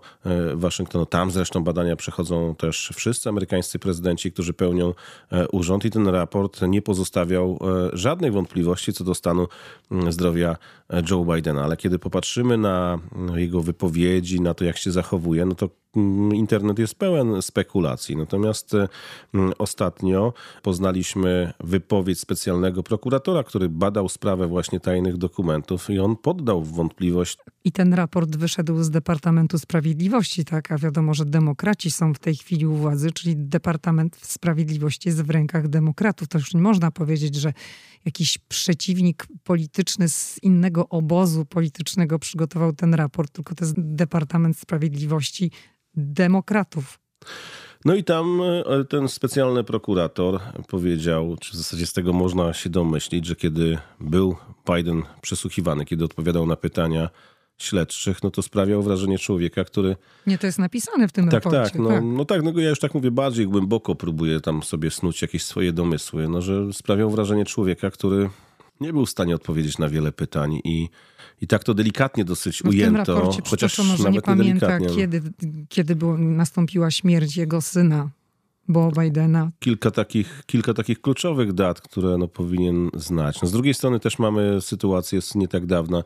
Waszyngtonu. 0.54 1.06
Tam 1.06 1.32
zresztą 1.32 1.64
badania 1.64 1.96
przechodzą 1.96 2.56
też 2.56 2.92
wszyscy 2.96 3.30
amerykańscy 3.30 3.80
prezydenci, 3.80 4.32
którzy 4.32 4.54
pełnią 4.54 4.94
urząd 5.52 5.86
i 5.86 5.92
ten 5.92 6.08
raport 6.08 6.62
nie 6.62 6.82
pozostawiał 6.82 7.60
żadnych 7.94 8.34
wątpliwości 8.34 8.94
co 8.94 9.04
do 9.04 9.16
stanu 9.16 9.48
zdrowia 10.10 10.58
Joe 11.10 11.26
Bidena. 11.26 11.64
Ale 11.64 11.78
kiedy 11.78 12.00
popatrzymy 12.00 12.58
na 12.58 13.00
jego 13.40 13.62
wypowiedzi, 13.62 14.42
na 14.42 14.54
to 14.54 14.66
jak 14.66 14.78
się 14.78 14.92
zachowuje, 14.92 15.46
no 15.46 15.56
to 15.56 15.70
internet 16.34 16.80
jest 16.80 16.96
pełen 16.96 17.42
spekulacji. 17.42 18.18
Natomiast 18.18 18.72
ostatnio 19.58 20.34
poznaliśmy 20.64 21.54
wypowiedź 21.60 22.20
specjalnego 22.20 22.84
prokuratora, 22.84 23.44
który 23.44 23.70
badał 23.70 24.10
sprawę 24.10 24.48
właśnie 24.48 24.80
tajnych 24.80 25.18
dokumentów 25.18 25.90
i 25.90 26.00
on 26.00 26.16
poddał 26.16 26.64
w 26.64 26.72
wątpliwość. 26.72 27.38
I 27.64 27.72
ten 27.72 27.94
raport 27.94 28.36
wyszedł 28.36 28.84
z 28.84 28.90
Departamentu 28.90 29.60
Sprawiedliwości, 29.60 30.46
tak? 30.46 30.72
A 30.72 30.78
wiadomo, 30.78 31.14
że 31.14 31.26
demokraci 31.26 31.92
są 31.92 32.14
w 32.14 32.20
tej 32.20 32.36
chwili 32.36 32.66
u 32.66 32.74
władzy, 32.74 33.12
czyli 33.12 33.36
Departament 33.38 34.16
Sprawiedliwości 34.22 35.10
jest 35.10 35.22
w 35.22 35.30
rękach 35.30 35.68
demokratów. 35.68 36.28
To 36.28 36.38
już 36.38 36.54
nie 36.54 36.62
można 36.62 36.92
powiedzieć, 36.92 37.36
że 37.36 37.54
jakiś 38.06 38.38
przeciwnik 38.38 39.28
polityczny 39.44 40.10
z 40.10 40.44
innego 40.44 40.90
obozu 40.90 41.46
politycznego 41.46 42.20
przygotował 42.20 42.74
ten 42.74 42.94
raport, 42.94 43.32
tylko 43.32 43.56
to 43.56 43.66
jest 43.66 43.76
Departament 43.78 44.58
Sprawiedliwości 44.58 45.52
demokratów. 45.98 47.00
No 47.86 47.96
i 47.96 48.04
tam 48.04 48.42
e, 48.42 48.86
ten 48.86 49.08
specjalny 49.08 49.64
prokurator 49.64 50.40
powiedział, 50.68 51.36
czy 51.42 51.52
w 51.52 51.56
zasadzie 51.56 51.88
z 51.88 51.94
tego 51.94 52.14
można 52.14 52.54
się 52.54 52.70
domyślić, 52.70 53.26
że 53.26 53.36
kiedy 53.36 53.78
był 54.00 54.36
Biden 54.74 55.04
przesłuchiwany, 55.22 55.86
kiedy 55.86 56.06
odpowiadał 56.06 56.48
na 56.48 56.56
pytania 56.56 57.10
śledczych, 57.58 58.24
no 58.24 58.32
to 58.32 58.42
sprawiał 58.42 58.84
wrażenie 58.84 59.20
człowieka, 59.20 59.64
który... 59.64 59.96
Nie, 60.28 60.38
to 60.38 60.46
jest 60.46 60.60
napisane 60.60 61.08
w 61.08 61.12
tym 61.12 61.30
tak, 61.30 61.46
raporcie. 61.46 61.72
Tak, 61.72 61.82
no 61.82 61.90
tak, 61.90 62.04
no 62.04 62.26
tak, 62.26 62.44
no 62.44 62.60
ja 62.60 62.70
już 62.70 62.80
tak 62.80 62.94
mówię, 62.94 63.12
bardziej 63.12 63.48
głęboko 63.48 63.96
próbuję 63.96 64.42
tam 64.42 64.64
sobie 64.64 64.92
snuć 64.92 65.22
jakieś 65.22 65.44
swoje 65.44 65.74
domysły, 65.74 66.28
no 66.28 66.42
że 66.42 66.74
sprawiał 66.74 67.10
wrażenie 67.10 67.46
człowieka, 67.46 67.92
który 67.92 68.30
nie 68.82 68.94
był 68.94 69.06
w 69.06 69.10
stanie 69.10 69.36
odpowiedzieć 69.36 69.78
na 69.78 69.90
wiele 69.90 70.12
pytań 70.12 70.60
i 70.64 70.90
i 71.42 71.48
tak 71.48 71.64
to 71.64 71.74
delikatnie 71.74 72.26
dosyć 72.26 72.64
no 72.64 72.70
ujęto. 72.70 73.16
W 73.16 73.18
raporcie 73.18 73.42
chociaż 73.50 73.76
że 73.76 74.12
nie 74.12 74.22
pamięta, 74.22 74.80
kiedy, 74.80 75.22
kiedy 75.70 75.96
było, 75.96 76.18
nastąpiła 76.18 76.92
śmierć 76.92 77.38
jego 77.38 77.62
syna. 77.62 78.10
Bo 78.68 78.92
Bidena. 78.92 79.52
Kilka 79.60 79.92
takich, 79.92 80.44
kilka 80.46 80.74
takich 80.74 81.02
kluczowych 81.02 81.54
dat, 81.54 81.82
które 81.82 82.18
no, 82.18 82.28
powinien 82.28 82.90
znać. 82.94 83.42
No, 83.42 83.48
z 83.48 83.52
drugiej 83.52 83.74
strony 83.74 84.00
też 84.00 84.20
mamy 84.20 84.62
sytuację 84.62 85.22
z 85.22 85.36
nie 85.36 85.48
tak 85.48 85.66
dawna, 85.66 86.04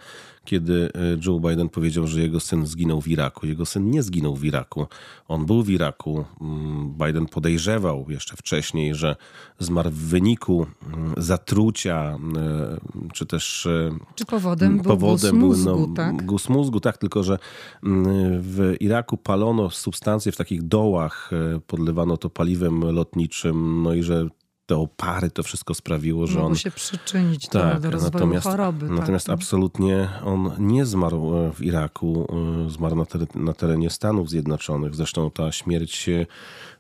kiedy 0.50 0.92
e, 0.96 1.18
Joe 1.26 1.40
Biden 1.40 1.70
powiedział, 1.70 2.08
że 2.08 2.22
jego 2.22 2.40
syn 2.40 2.68
zginął 2.68 3.02
w 3.02 3.08
Iraku. 3.08 3.48
Jego 3.48 3.66
syn 3.66 3.92
nie 3.92 4.04
zginął 4.04 4.36
w 4.36 4.46
Iraku. 4.46 4.88
On 5.28 5.46
był 5.46 5.64
w 5.64 5.70
Iraku. 5.70 6.26
Mm, 6.42 6.94
Biden 7.06 7.26
podejrzewał 7.26 8.06
jeszcze 8.10 8.38
wcześniej, 8.38 8.96
że 8.96 9.16
zmarł 9.60 9.90
w 9.90 9.94
wyniku 9.94 10.66
mm, 10.94 11.14
zatrucia, 11.18 12.18
e, 12.38 12.78
czy 13.14 13.26
też. 13.26 13.66
E, 13.66 13.90
czy 14.16 14.26
powodem, 14.26 14.76
był 14.76 14.84
powodem 14.84 15.40
guz 15.40 15.58
mózgu, 15.58 15.88
no, 15.88 15.96
tak? 15.96 16.26
Guz 16.26 16.50
mózgu, 16.50 16.80
tak, 16.80 16.98
tylko 16.98 17.24
że 17.24 17.38
mm, 17.84 18.06
w 18.42 18.76
Iraku 18.80 19.18
palono 19.18 19.70
substancje 19.70 20.32
w 20.32 20.38
takich 20.38 20.64
dołach, 20.64 21.32
podlewano 21.68 22.18
to 22.18 22.30
paliwem 22.30 22.82
lotniczym, 22.82 23.84
no 23.84 23.94
i 23.94 24.04
że 24.04 24.30
te 24.70 24.78
opary, 24.78 25.32
to 25.32 25.44
wszystko 25.44 25.74
sprawiło, 25.74 26.28
że 26.28 26.34
Mogło 26.34 26.50
on... 26.50 26.56
się 26.56 26.72
przyczynić 26.72 27.48
tak, 27.48 27.80
do 27.80 27.92
rozwoju 27.92 28.14
natomiast, 28.14 28.48
choroby. 28.48 28.88
Tak. 28.88 28.98
Natomiast 28.98 29.28
tak. 29.28 29.34
absolutnie 29.34 30.10
on 30.26 30.52
nie 30.60 30.86
zmarł 30.86 31.38
e, 31.38 31.54
w 31.54 31.62
Iraku, 31.62 32.28
e, 32.66 32.70
zmarł 32.70 32.96
na, 32.96 33.06
na 33.36 33.54
terenie 33.54 33.90
Stanów 33.90 34.30
Zjednoczonych. 34.30 34.96
Zresztą 34.96 35.32
ta 35.32 35.52
śmierć 35.52 36.10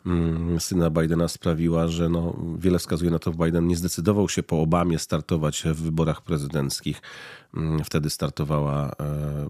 mm, 0.05 0.59
syna 0.59 0.89
Bidena 0.89 1.27
sprawiła, 1.27 1.87
że 1.87 2.09
no, 2.09 2.35
wiele 2.57 2.79
wskazuje 2.79 3.11
na 3.11 3.19
to, 3.19 3.31
że 3.31 3.45
Biden 3.45 3.67
nie 3.67 3.75
zdecydował 3.75 4.29
się 4.29 4.43
po 4.43 4.61
Obamie 4.61 4.99
startować 4.99 5.63
w 5.65 5.81
wyborach 5.81 6.21
prezydenckich. 6.21 7.01
Mm, 7.57 7.83
wtedy 7.83 8.09
startowała, 8.09 8.89
e, 8.89 8.93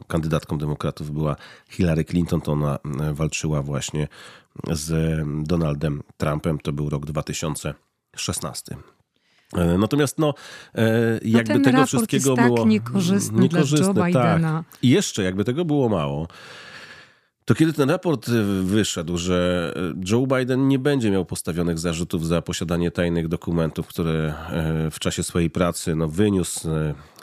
kandydatką 0.08 0.58
demokratów 0.58 1.12
była 1.12 1.36
Hillary 1.69 2.05
Clinton, 2.05 2.41
to 2.41 2.51
ona 2.51 2.79
walczyła 3.13 3.62
właśnie 3.62 4.08
z 4.72 5.19
Donaldem 5.48 6.03
Trumpem. 6.17 6.60
To 6.60 6.74
był 6.74 6.89
rok 6.89 7.05
2000. 7.05 7.88
16. 8.16 8.75
E, 9.54 9.78
natomiast 9.78 10.20
no, 10.20 10.34
e, 10.75 11.13
no 11.13 11.20
jakby 11.22 11.60
no 11.60 11.66
tego 11.66 11.86
wszystkiego 11.86 12.32
jest 12.32 12.42
było 12.42 12.58
tak 12.58 12.68
niekorzystny, 12.68 13.42
niekorzystny 13.42 13.94
dla 13.94 14.10
Joe 14.10 14.13
Bidena. 14.13 14.63
Tak. 14.72 14.84
I 14.84 14.89
jeszcze 14.89 15.24
jakby 15.24 15.44
tego 15.44 15.66
było 15.66 15.89
mało, 15.89 16.28
to 17.46 17.56
kiedy 17.56 17.74
ten 17.74 17.89
raport 17.89 18.30
wyszedł, 18.63 19.18
że 19.18 19.74
Joe 20.12 20.28
Biden 20.28 20.68
nie 20.68 20.80
będzie 20.80 21.12
miał 21.12 21.25
postawionych 21.25 21.80
zarzutów 21.80 22.28
za 22.28 22.42
posiadanie 22.42 22.92
tajnych 22.92 23.28
dokumentów, 23.28 23.88
które 23.88 24.34
e, 24.50 24.92
w 24.92 25.00
czasie 25.00 25.24
swojej 25.24 25.50
pracy 25.50 25.96
no, 25.96 26.08
wyniósł 26.08 26.70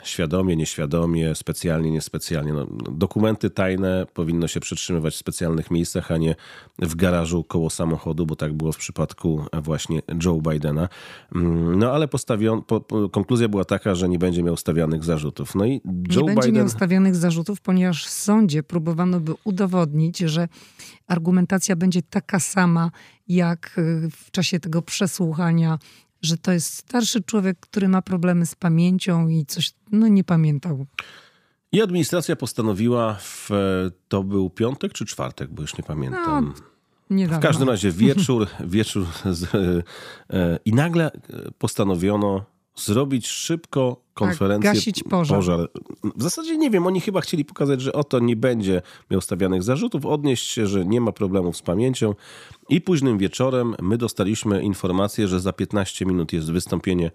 świadomie, 0.07 0.55
nieświadomie, 0.55 1.35
specjalnie, 1.35 1.91
niespecjalnie. 1.91 2.53
No, 2.53 2.67
dokumenty 2.91 3.49
tajne 3.49 4.05
powinno 4.13 4.47
się 4.47 4.59
przetrzymywać 4.59 5.13
w 5.13 5.17
specjalnych 5.17 5.71
miejscach, 5.71 6.11
a 6.11 6.17
nie 6.17 6.35
w 6.79 6.95
garażu 6.95 7.43
koło 7.43 7.69
samochodu, 7.69 8.25
bo 8.25 8.35
tak 8.35 8.53
było 8.53 8.71
w 8.71 8.77
przypadku 8.77 9.45
właśnie 9.63 10.01
Joe 10.25 10.41
Bidena. 10.41 10.89
Mm, 11.35 11.79
no 11.79 11.91
ale 11.91 12.07
postawion, 12.07 12.63
po, 12.63 12.81
konkluzja 13.09 13.47
była 13.47 13.65
taka, 13.65 13.95
że 13.95 14.09
nie 14.09 14.19
będzie 14.19 14.43
miał 14.43 14.57
stawianych 14.57 15.03
zarzutów. 15.03 15.55
No 15.55 15.65
i 15.65 15.81
Joe 15.85 16.21
nie 16.21 16.21
Biden... 16.21 16.35
będzie 16.35 16.51
miał 16.51 16.69
stawianych 16.69 17.15
zarzutów, 17.15 17.61
ponieważ 17.61 18.05
w 18.05 18.09
sądzie 18.09 18.63
próbowano 18.63 19.19
by 19.19 19.33
udowodnić, 19.43 20.17
że 20.17 20.47
argumentacja 21.07 21.75
będzie 21.75 22.01
taka 22.01 22.39
sama, 22.39 22.91
jak 23.27 23.77
y, 23.77 24.09
w 24.11 24.31
czasie 24.31 24.59
tego 24.59 24.81
przesłuchania 24.81 25.79
że 26.21 26.37
to 26.37 26.51
jest 26.51 26.73
starszy 26.73 27.23
człowiek, 27.23 27.59
który 27.59 27.87
ma 27.87 28.01
problemy 28.01 28.45
z 28.45 28.55
pamięcią 28.55 29.27
i 29.27 29.45
coś, 29.45 29.71
no 29.91 30.07
nie 30.07 30.23
pamiętał. 30.23 30.85
I 31.71 31.81
administracja 31.81 32.35
postanowiła, 32.35 33.13
w, 33.13 33.49
to 34.07 34.23
był 34.23 34.49
piątek 34.49 34.93
czy 34.93 35.05
czwartek, 35.05 35.51
bo 35.51 35.61
już 35.61 35.77
nie 35.77 35.83
pamiętam. 35.83 36.53
No, 37.09 37.27
w 37.27 37.39
każdym 37.39 37.69
razie 37.69 37.91
wieczór, 37.91 38.47
wieczór 38.59 39.05
z, 39.31 39.55
e, 40.33 40.59
i 40.65 40.73
nagle 40.73 41.11
postanowiono 41.57 42.45
zrobić 42.79 43.27
szybko 43.27 44.01
konferencję. 44.13 44.69
Tak, 44.69 44.75
gasić 44.77 45.03
pożar. 45.03 45.37
pożar. 45.37 45.69
W 46.15 46.23
zasadzie 46.23 46.57
nie 46.57 46.69
wiem, 46.69 46.87
oni 46.87 47.01
chyba 47.01 47.21
chcieli 47.21 47.45
pokazać, 47.45 47.81
że 47.81 47.93
oto 47.93 48.19
nie 48.19 48.35
będzie 48.35 48.81
miał 49.11 49.21
stawianych 49.21 49.63
zarzutów, 49.63 50.05
odnieść 50.05 50.47
się, 50.47 50.67
że 50.67 50.85
nie 50.85 51.01
ma 51.01 51.11
problemów 51.11 51.57
z 51.57 51.61
pamięcią. 51.61 52.15
I 52.69 52.81
późnym 52.81 53.17
wieczorem 53.17 53.75
my 53.81 53.97
dostaliśmy 53.97 54.63
informację, 54.63 55.27
że 55.27 55.39
za 55.39 55.53
15 55.53 56.05
minut 56.05 56.33
jest 56.33 56.51
wystąpienie 56.51 57.11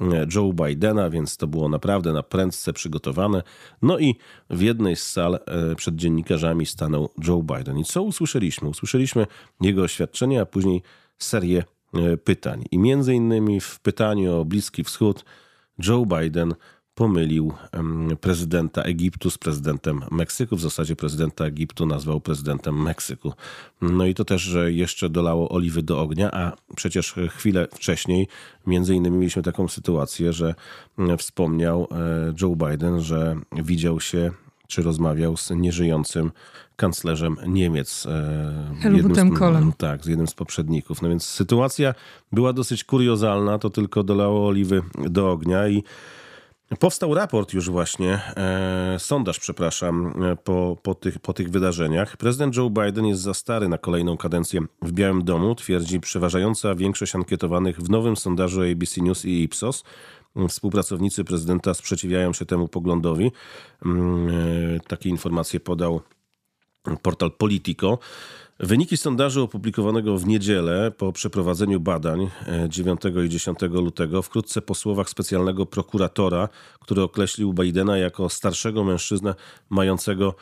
e, 0.00 0.26
Joe 0.34 0.52
Bidena, 0.52 1.10
więc 1.10 1.36
to 1.36 1.46
było 1.46 1.68
naprawdę 1.68 2.12
na 2.12 2.22
prędce 2.22 2.72
przygotowane. 2.72 3.42
No 3.82 3.98
i 3.98 4.14
w 4.50 4.60
jednej 4.60 4.96
z 4.96 5.02
sal 5.02 5.34
e, 5.34 5.74
przed 5.74 5.96
dziennikarzami 5.96 6.66
stanął 6.66 7.10
Joe 7.28 7.42
Biden. 7.42 7.78
I 7.78 7.84
co 7.84 8.02
usłyszeliśmy? 8.02 8.68
Usłyszeliśmy 8.68 9.26
jego 9.60 9.82
oświadczenie, 9.82 10.40
a 10.40 10.46
później 10.46 10.82
serię 11.18 11.64
pytań. 12.24 12.64
I 12.70 12.78
między 12.78 13.14
innymi 13.14 13.60
w 13.60 13.80
pytaniu 13.80 14.40
o 14.40 14.44
Bliski 14.44 14.84
Wschód 14.84 15.24
Joe 15.78 16.06
Biden 16.06 16.54
pomylił 16.94 17.52
prezydenta 18.20 18.82
Egiptu 18.82 19.30
z 19.30 19.38
prezydentem 19.38 20.00
Meksyku. 20.10 20.56
W 20.56 20.60
zasadzie 20.60 20.96
prezydenta 20.96 21.44
Egiptu 21.44 21.86
nazwał 21.86 22.20
prezydentem 22.20 22.82
Meksyku. 22.82 23.32
No 23.82 24.06
i 24.06 24.14
to 24.14 24.24
też 24.24 24.42
że 24.42 24.72
jeszcze 24.72 25.10
dolało 25.10 25.48
oliwy 25.48 25.82
do 25.82 26.00
ognia, 26.00 26.30
a 26.32 26.52
przecież 26.76 27.14
chwilę 27.30 27.68
wcześniej 27.74 28.28
między 28.66 28.94
innymi 28.94 29.18
mieliśmy 29.18 29.42
taką 29.42 29.68
sytuację, 29.68 30.32
że 30.32 30.54
wspomniał 31.18 31.88
e, 31.90 32.34
Joe 32.42 32.56
Biden, 32.56 33.00
że 33.00 33.36
widział 33.52 34.00
się 34.00 34.30
czy 34.68 34.82
rozmawiał 34.82 35.36
z 35.36 35.50
nieżyjącym 35.50 36.30
kanclerzem 36.76 37.36
Niemiec. 37.46 38.06
E, 38.06 38.74
Helmutem 38.82 39.34
Kohlem. 39.34 39.72
Tak, 39.72 40.04
z 40.04 40.06
jednym 40.06 40.26
z 40.26 40.34
poprzedników. 40.34 41.02
No 41.02 41.08
więc 41.08 41.24
sytuacja 41.24 41.94
była 42.32 42.52
dosyć 42.52 42.84
kuriozalna, 42.84 43.58
to 43.58 43.70
tylko 43.70 44.02
dolało 44.02 44.46
oliwy 44.46 44.82
do 44.96 45.30
ognia 45.30 45.68
i 45.68 45.82
Powstał 46.78 47.14
raport 47.14 47.52
już 47.52 47.70
właśnie, 47.70 48.20
e, 48.36 48.96
sondaż, 48.98 49.38
przepraszam, 49.38 50.22
e, 50.22 50.36
po, 50.36 50.76
po, 50.82 50.94
tych, 50.94 51.18
po 51.18 51.32
tych 51.32 51.50
wydarzeniach. 51.50 52.16
Prezydent 52.16 52.56
Joe 52.56 52.70
Biden 52.70 53.06
jest 53.06 53.22
za 53.22 53.34
stary 53.34 53.68
na 53.68 53.78
kolejną 53.78 54.16
kadencję 54.16 54.60
w 54.82 54.92
Białym 54.92 55.24
Domu, 55.24 55.54
twierdzi 55.54 56.00
przeważająca 56.00 56.74
większość 56.74 57.14
ankietowanych 57.14 57.78
w 57.78 57.90
nowym 57.90 58.16
sondażu 58.16 58.62
ABC 58.62 59.00
News 59.00 59.24
i 59.24 59.42
Ipsos. 59.42 59.84
Współpracownicy 60.48 61.24
prezydenta 61.24 61.74
sprzeciwiają 61.74 62.32
się 62.32 62.44
temu 62.44 62.68
poglądowi. 62.68 63.32
Mm, 63.84 64.28
e, 64.28 64.80
takie 64.80 65.08
informacje 65.08 65.60
podał 65.60 66.00
portal 67.02 67.30
Politico. 67.32 67.98
Wyniki 68.60 68.96
sondażu 68.96 69.42
opublikowanego 69.42 70.18
w 70.18 70.26
niedzielę 70.26 70.90
po 70.90 71.12
przeprowadzeniu 71.12 71.80
badań 71.80 72.30
9 72.68 73.00
i 73.26 73.28
10 73.28 73.58
lutego, 73.62 74.22
wkrótce 74.22 74.62
po 74.62 74.74
słowach 74.74 75.10
specjalnego 75.10 75.66
prokuratora, 75.66 76.48
który 76.80 77.02
określił 77.02 77.52
Bidena 77.52 77.98
jako 77.98 78.28
starszego 78.28 78.84
mężczyznę 78.84 79.34
mającego 79.70 80.34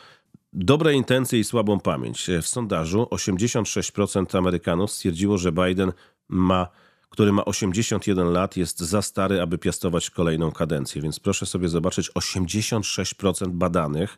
dobre 0.53 0.93
intencje 0.93 1.39
i 1.39 1.43
słabą 1.43 1.79
pamięć. 1.79 2.29
W 2.41 2.47
sondażu 2.47 3.03
86% 3.03 4.37
Amerykanów 4.37 4.91
stwierdziło, 4.91 5.37
że 5.37 5.51
Biden 5.51 5.93
ma 6.29 6.67
który 7.13 7.31
ma 7.31 7.45
81 7.45 8.31
lat, 8.31 8.57
jest 8.57 8.79
za 8.79 9.01
stary, 9.01 9.41
aby 9.41 9.57
piastować 9.57 10.09
kolejną 10.09 10.51
kadencję. 10.51 11.01
Więc 11.01 11.19
proszę 11.19 11.45
sobie 11.45 11.69
zobaczyć, 11.69 12.11
86% 12.11 13.49
badanych 13.49 14.17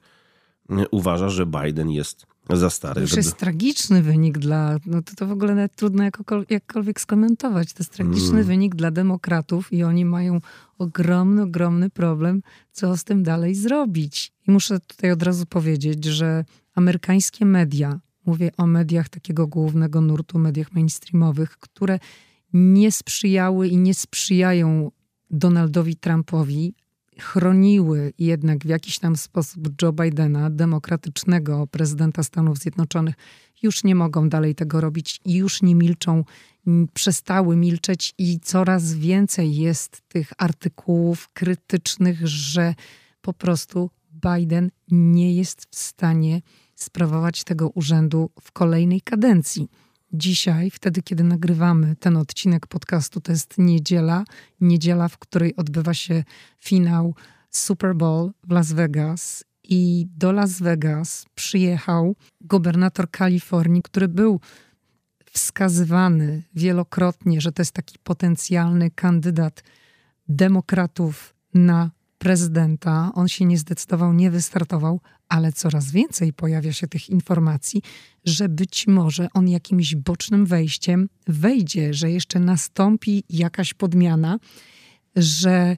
uważa, 0.92 1.30
że 1.30 1.46
Biden 1.46 1.92
jest 1.92 2.26
za 2.50 2.70
stary. 2.70 2.94
To 2.94 3.02
już 3.02 3.10
żeby... 3.10 3.22
jest 3.22 3.38
tragiczny 3.38 4.02
wynik 4.02 4.38
dla, 4.38 4.78
no 4.86 5.02
to, 5.02 5.16
to 5.16 5.28
w 5.28 5.32
ogóle 5.32 5.56
nawet 5.56 5.76
trudno 5.76 6.04
jakkolwiek, 6.04 6.52
jakkolwiek 6.52 7.02
skomentować. 7.02 7.74
To 7.74 7.84
jest 7.84 7.94
tragiczny 7.94 8.30
mm. 8.30 8.44
wynik 8.44 8.76
dla 8.76 8.92
demokratów 8.92 9.74
i 9.74 9.84
oni 9.84 10.06
mają 10.06 10.42
ogromny, 10.78 11.42
ogromny 11.42 11.90
problem, 11.90 12.42
co 12.72 12.98
z 12.98 13.04
tym 13.04 13.24
dalej 13.24 13.56
zrobić. 13.56 14.34
I 14.48 14.52
muszę 14.52 14.80
tutaj 14.80 15.12
od 15.12 15.24
razu 15.24 15.46
powiedzieć, 15.46 16.06
że 16.06 16.46
amerykańskie 16.76 17.46
media, 17.46 18.00
mówię 18.26 18.52
o 18.58 18.68
mediach 18.68 19.10
takiego 19.10 19.48
głównego 19.48 20.02
nurtu, 20.02 20.40
mediach 20.40 20.74
mainstreamowych, 20.74 21.58
które 21.58 22.00
nie 22.54 22.92
sprzyjały 22.92 23.68
i 23.68 23.78
nie 23.78 23.94
sprzyjają 23.94 24.92
Donaldowi 25.30 25.96
Trumpowi, 25.96 26.74
chroniły 27.20 28.14
jednak 28.20 28.60
w 28.60 28.70
jakiś 28.70 29.00
tam 29.00 29.16
sposób 29.16 29.82
Joe 29.82 29.94
Bidena, 29.94 30.50
demokratycznego 30.50 31.68
prezydenta 31.68 32.24
Stanów 32.24 32.58
Zjednoczonych, 32.58 33.16
już 33.64 33.84
nie 33.84 33.96
mogą 33.96 34.30
dalej 34.30 34.56
tego 34.56 34.82
robić 34.82 35.20
i 35.26 35.34
już 35.36 35.62
nie 35.62 35.76
milczą, 35.76 36.24
przestały 36.94 37.56
milczeć 37.56 38.14
i 38.18 38.40
coraz 38.40 38.94
więcej 38.94 39.56
jest 39.56 40.02
tych 40.08 40.34
artykułów 40.38 41.30
krytycznych, 41.34 42.28
że 42.28 42.76
po 43.22 43.34
prostu 43.34 43.90
Biden 44.12 44.72
nie 44.92 45.36
jest 45.36 45.68
w 45.72 45.76
stanie 45.76 46.42
sprawować 46.76 47.44
tego 47.44 47.70
urzędu 47.70 48.30
w 48.42 48.52
kolejnej 48.52 49.02
kadencji. 49.02 49.70
Dzisiaj, 50.18 50.70
wtedy 50.70 51.02
kiedy 51.02 51.24
nagrywamy 51.24 51.96
ten 51.96 52.18
odcinek 52.18 52.68
podcastu, 52.68 53.22
to 53.22 53.32
jest 53.32 53.58
niedziela, 53.58 54.24
niedziela, 54.62 55.08
w 55.08 55.18
której 55.18 55.56
odbywa 55.56 55.94
się 55.94 56.24
finał 56.60 57.16
Super 57.50 57.96
Bowl 57.96 58.32
w 58.44 58.52
Las 58.52 58.72
Vegas. 58.72 59.44
I 59.64 60.08
do 60.18 60.32
Las 60.32 60.62
Vegas 60.62 61.26
przyjechał 61.36 62.16
gubernator 62.42 63.12
Kalifornii, 63.12 63.82
który 63.82 64.08
był 64.08 64.40
wskazywany 65.32 66.44
wielokrotnie, 66.54 67.42
że 67.42 67.52
to 67.52 67.62
jest 67.62 67.72
taki 67.72 68.00
potencjalny 68.04 68.92
kandydat 68.92 69.64
demokratów 70.28 71.36
na 71.54 71.92
prezydenta. 72.18 73.12
On 73.14 73.28
się 73.28 73.46
nie 73.46 73.58
zdecydował, 73.58 74.14
nie 74.14 74.32
wystartował, 74.32 75.02
ale 75.30 75.52
coraz 75.52 75.92
więcej 75.92 76.34
pojawia 76.34 76.74
się 76.74 76.88
tych 76.88 77.10
informacji, 77.10 77.82
że 78.26 78.50
być 78.50 78.88
może 78.88 79.28
on 79.34 79.48
jakimś 79.48 79.96
bocznym 79.96 80.46
wejściem 80.46 81.10
wejdzie, 81.28 81.94
że 81.94 82.12
jeszcze 82.12 82.40
nastąpi 82.40 83.24
jakaś 83.30 83.74
podmiana, 83.74 84.38
że 85.16 85.78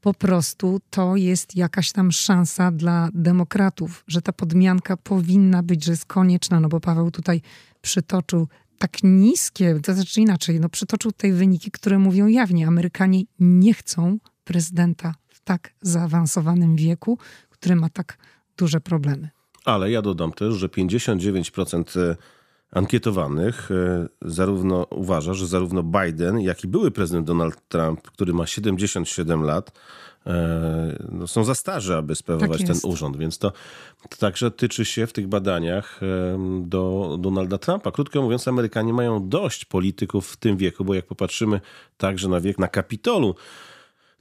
po 0.00 0.14
prostu 0.14 0.80
to 0.90 1.16
jest 1.16 1.56
jakaś 1.56 1.92
tam 1.92 2.12
szansa 2.12 2.72
dla 2.72 3.08
demokratów, 3.14 4.04
że 4.06 4.22
ta 4.22 4.32
podmianka 4.32 4.96
powinna 4.96 5.62
być, 5.62 5.84
że 5.84 5.92
jest 5.92 6.06
konieczna, 6.06 6.60
no 6.60 6.68
bo 6.68 6.80
Paweł 6.80 7.10
tutaj 7.10 7.42
przytoczył 7.80 8.48
tak 8.78 9.02
niskie, 9.02 9.80
to 9.82 9.94
znaczy 9.94 10.20
inaczej, 10.20 10.60
no 10.60 10.68
przytoczył 10.68 11.12
tutaj 11.12 11.32
wyniki, 11.32 11.70
które 11.70 11.98
mówią 11.98 12.26
jawnie, 12.26 12.66
Amerykanie 12.66 13.22
nie 13.38 13.74
chcą 13.74 14.18
prezydenta 14.44 15.14
w 15.28 15.40
tak 15.40 15.74
zaawansowanym 15.82 16.76
wieku, 16.76 17.18
który 17.50 17.76
ma 17.76 17.88
tak 17.88 18.18
duże 18.56 18.80
problemy. 18.80 19.28
Ale 19.64 19.90
ja 19.90 20.02
dodam 20.02 20.32
też, 20.32 20.54
że 20.54 20.68
59% 20.68 22.00
e, 22.00 22.16
ankietowanych 22.70 23.70
e, 23.70 24.08
zarówno 24.22 24.86
uważa, 24.90 25.34
że 25.34 25.46
zarówno 25.46 25.82
Biden, 25.82 26.40
jak 26.40 26.64
i 26.64 26.68
były 26.68 26.90
prezydent 26.90 27.26
Donald 27.26 27.68
Trump, 27.68 28.02
który 28.02 28.32
ma 28.32 28.46
77 28.46 29.42
lat, 29.42 29.72
e, 30.26 31.08
no, 31.12 31.26
są 31.26 31.44
za 31.44 31.54
starzy, 31.54 31.96
aby 31.96 32.14
sprawować 32.14 32.58
tak 32.58 32.66
ten 32.66 32.90
urząd. 32.90 33.16
Więc 33.16 33.38
to, 33.38 33.52
to, 34.08 34.16
także 34.18 34.50
tyczy 34.50 34.84
się 34.84 35.06
w 35.06 35.12
tych 35.12 35.28
badaniach 35.28 36.00
do 36.60 37.16
Donalda 37.20 37.58
Trumpa. 37.58 37.90
Krótko 37.90 38.22
mówiąc, 38.22 38.48
Amerykanie 38.48 38.92
mają 38.92 39.28
dość 39.28 39.64
polityków 39.64 40.28
w 40.30 40.36
tym 40.36 40.56
wieku, 40.56 40.84
bo 40.84 40.94
jak 40.94 41.06
popatrzymy 41.06 41.60
także 41.96 42.28
na 42.28 42.40
wiek 42.40 42.58
na 42.58 42.68
Kapitolu, 42.68 43.34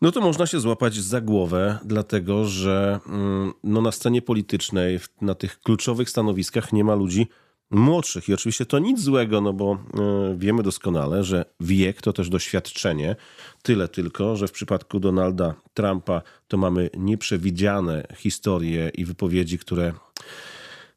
no 0.01 0.11
to 0.11 0.21
można 0.21 0.47
się 0.47 0.59
złapać 0.59 0.95
za 0.95 1.21
głowę, 1.21 1.79
dlatego 1.85 2.45
że 2.45 2.99
mm, 3.07 3.53
no, 3.63 3.81
na 3.81 3.91
scenie 3.91 4.21
politycznej, 4.21 4.99
na 5.21 5.35
tych 5.35 5.59
kluczowych 5.59 6.09
stanowiskach 6.09 6.73
nie 6.73 6.83
ma 6.83 6.95
ludzi 6.95 7.27
młodszych. 7.71 8.29
I 8.29 8.33
oczywiście 8.33 8.65
to 8.65 8.79
nic 8.79 8.99
złego, 9.01 9.41
no 9.41 9.53
bo 9.53 9.73
y, 9.73 10.37
wiemy 10.37 10.63
doskonale, 10.63 11.23
że 11.23 11.45
wiek 11.59 12.01
to 12.01 12.13
też 12.13 12.29
doświadczenie. 12.29 13.15
Tyle 13.61 13.87
tylko, 13.87 14.35
że 14.35 14.47
w 14.47 14.51
przypadku 14.51 14.99
Donalda 14.99 15.55
Trumpa 15.73 16.21
to 16.47 16.57
mamy 16.57 16.89
nieprzewidziane 16.97 18.07
historie 18.15 18.91
i 18.93 19.05
wypowiedzi, 19.05 19.59
które 19.59 19.93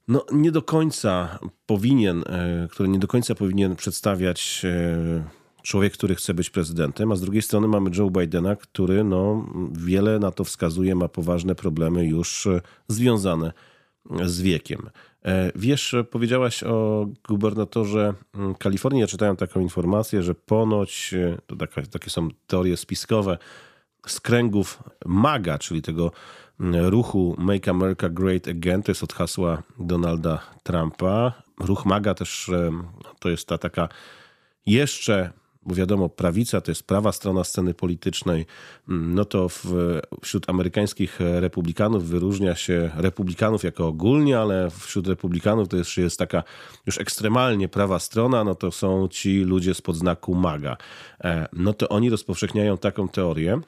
no, 0.09 0.25
nie 0.33 0.53
do 0.53 0.63
końca 0.63 1.39
powinien, 1.67 2.25
y, 2.65 2.69
które 2.69 2.89
nie 2.89 2.99
do 2.99 3.09
końca 3.09 3.35
powinien 3.35 3.77
przedstawiać 3.77 4.61
y, 4.65 5.38
człowiek, 5.69 5.93
który 5.93 6.15
chce 6.15 6.35
być 6.35 6.51
prezydentem, 6.51 7.13
a 7.13 7.17
z 7.17 7.21
drugiej 7.21 7.43
strony 7.43 7.69
mamy 7.69 7.91
Joe 7.99 8.11
Bidena, 8.11 8.57
który 8.57 9.05
no, 9.05 9.47
wiele 9.73 10.19
na 10.19 10.31
to 10.31 10.45
wskazuje, 10.45 10.95
ma 10.95 11.09
poważne 11.09 11.55
problemy 11.55 12.07
już 12.07 12.47
e, 12.47 12.61
związane 12.89 13.53
z 14.25 14.41
wiekiem. 14.41 14.91
E, 15.25 15.53
wiesz, 15.55 15.95
powiedziałaś 16.11 16.63
o 16.63 17.07
gubernatorze 17.29 18.15
mm, 18.35 18.55
Kalifornii. 18.55 19.01
Ja 19.01 19.07
czytałem 19.07 19.37
taką 19.37 19.61
informację, 19.61 20.23
że 20.23 20.35
ponoć, 20.35 21.15
e, 21.15 21.39
to 21.47 21.57
taka, 21.57 21.83
takie 21.83 22.11
są 22.11 22.29
teorie 22.47 22.77
spiskowe, 22.77 23.39
z 24.07 24.21
kręgów 24.21 24.83
MAGA, 25.07 25.59
czyli 25.59 25.83
tego 25.83 26.13
mm, 26.61 26.87
ruchu 26.87 27.35
Make 27.39 27.69
America 27.69 28.09
Great 28.09 28.49
Again, 28.49 28.83
to 28.83 28.91
jest 28.91 29.03
od 29.03 29.13
hasła 29.13 29.63
Donalda 29.79 30.41
Trumpa. 30.63 31.33
Ruch 31.61 31.87
MAGA 31.87 32.15
też 32.15 32.51
to 33.19 33.29
jest 33.29 33.49
ta 33.49 33.59
taka 33.59 33.89
jeszcze 34.67 35.33
bo 35.69 35.75
wiadomo, 35.75 36.09
prawica 36.09 36.61
to 36.61 36.71
jest 36.71 36.83
prawa 36.83 37.13
strona 37.13 37.45
sceny 37.45 37.75
politycznej, 37.75 38.47
mm, 38.89 39.15
no 39.15 39.25
to 39.25 39.49
w, 39.49 39.65
wśród 40.23 40.51
amerykańskich 40.51 41.21
republikanów 41.21 42.09
wyróżnia 42.09 42.55
się 42.55 42.91
republikanów 42.97 43.65
jako 43.65 43.87
ogólnie, 43.87 44.39
ale 44.39 44.71
wśród 44.71 45.07
republikanów 45.09 45.69
to 45.69 45.77
jeszcze 45.77 46.01
jest 46.01 46.19
taka 46.19 46.43
już 46.87 46.99
ekstremalnie 46.99 47.69
prawa 47.69 47.99
strona, 47.99 48.45
no 48.45 48.55
to 48.55 48.71
są 48.71 49.09
ci 49.09 49.41
ludzie 49.41 49.75
z 49.75 49.83
podznaku 49.83 50.35
MAGA. 50.35 50.77
E, 51.25 51.49
no 51.53 51.73
to 51.73 51.89
oni 51.89 52.11
rozpowszechniają 52.11 52.79
taką 52.79 53.09
teorię, 53.09 53.61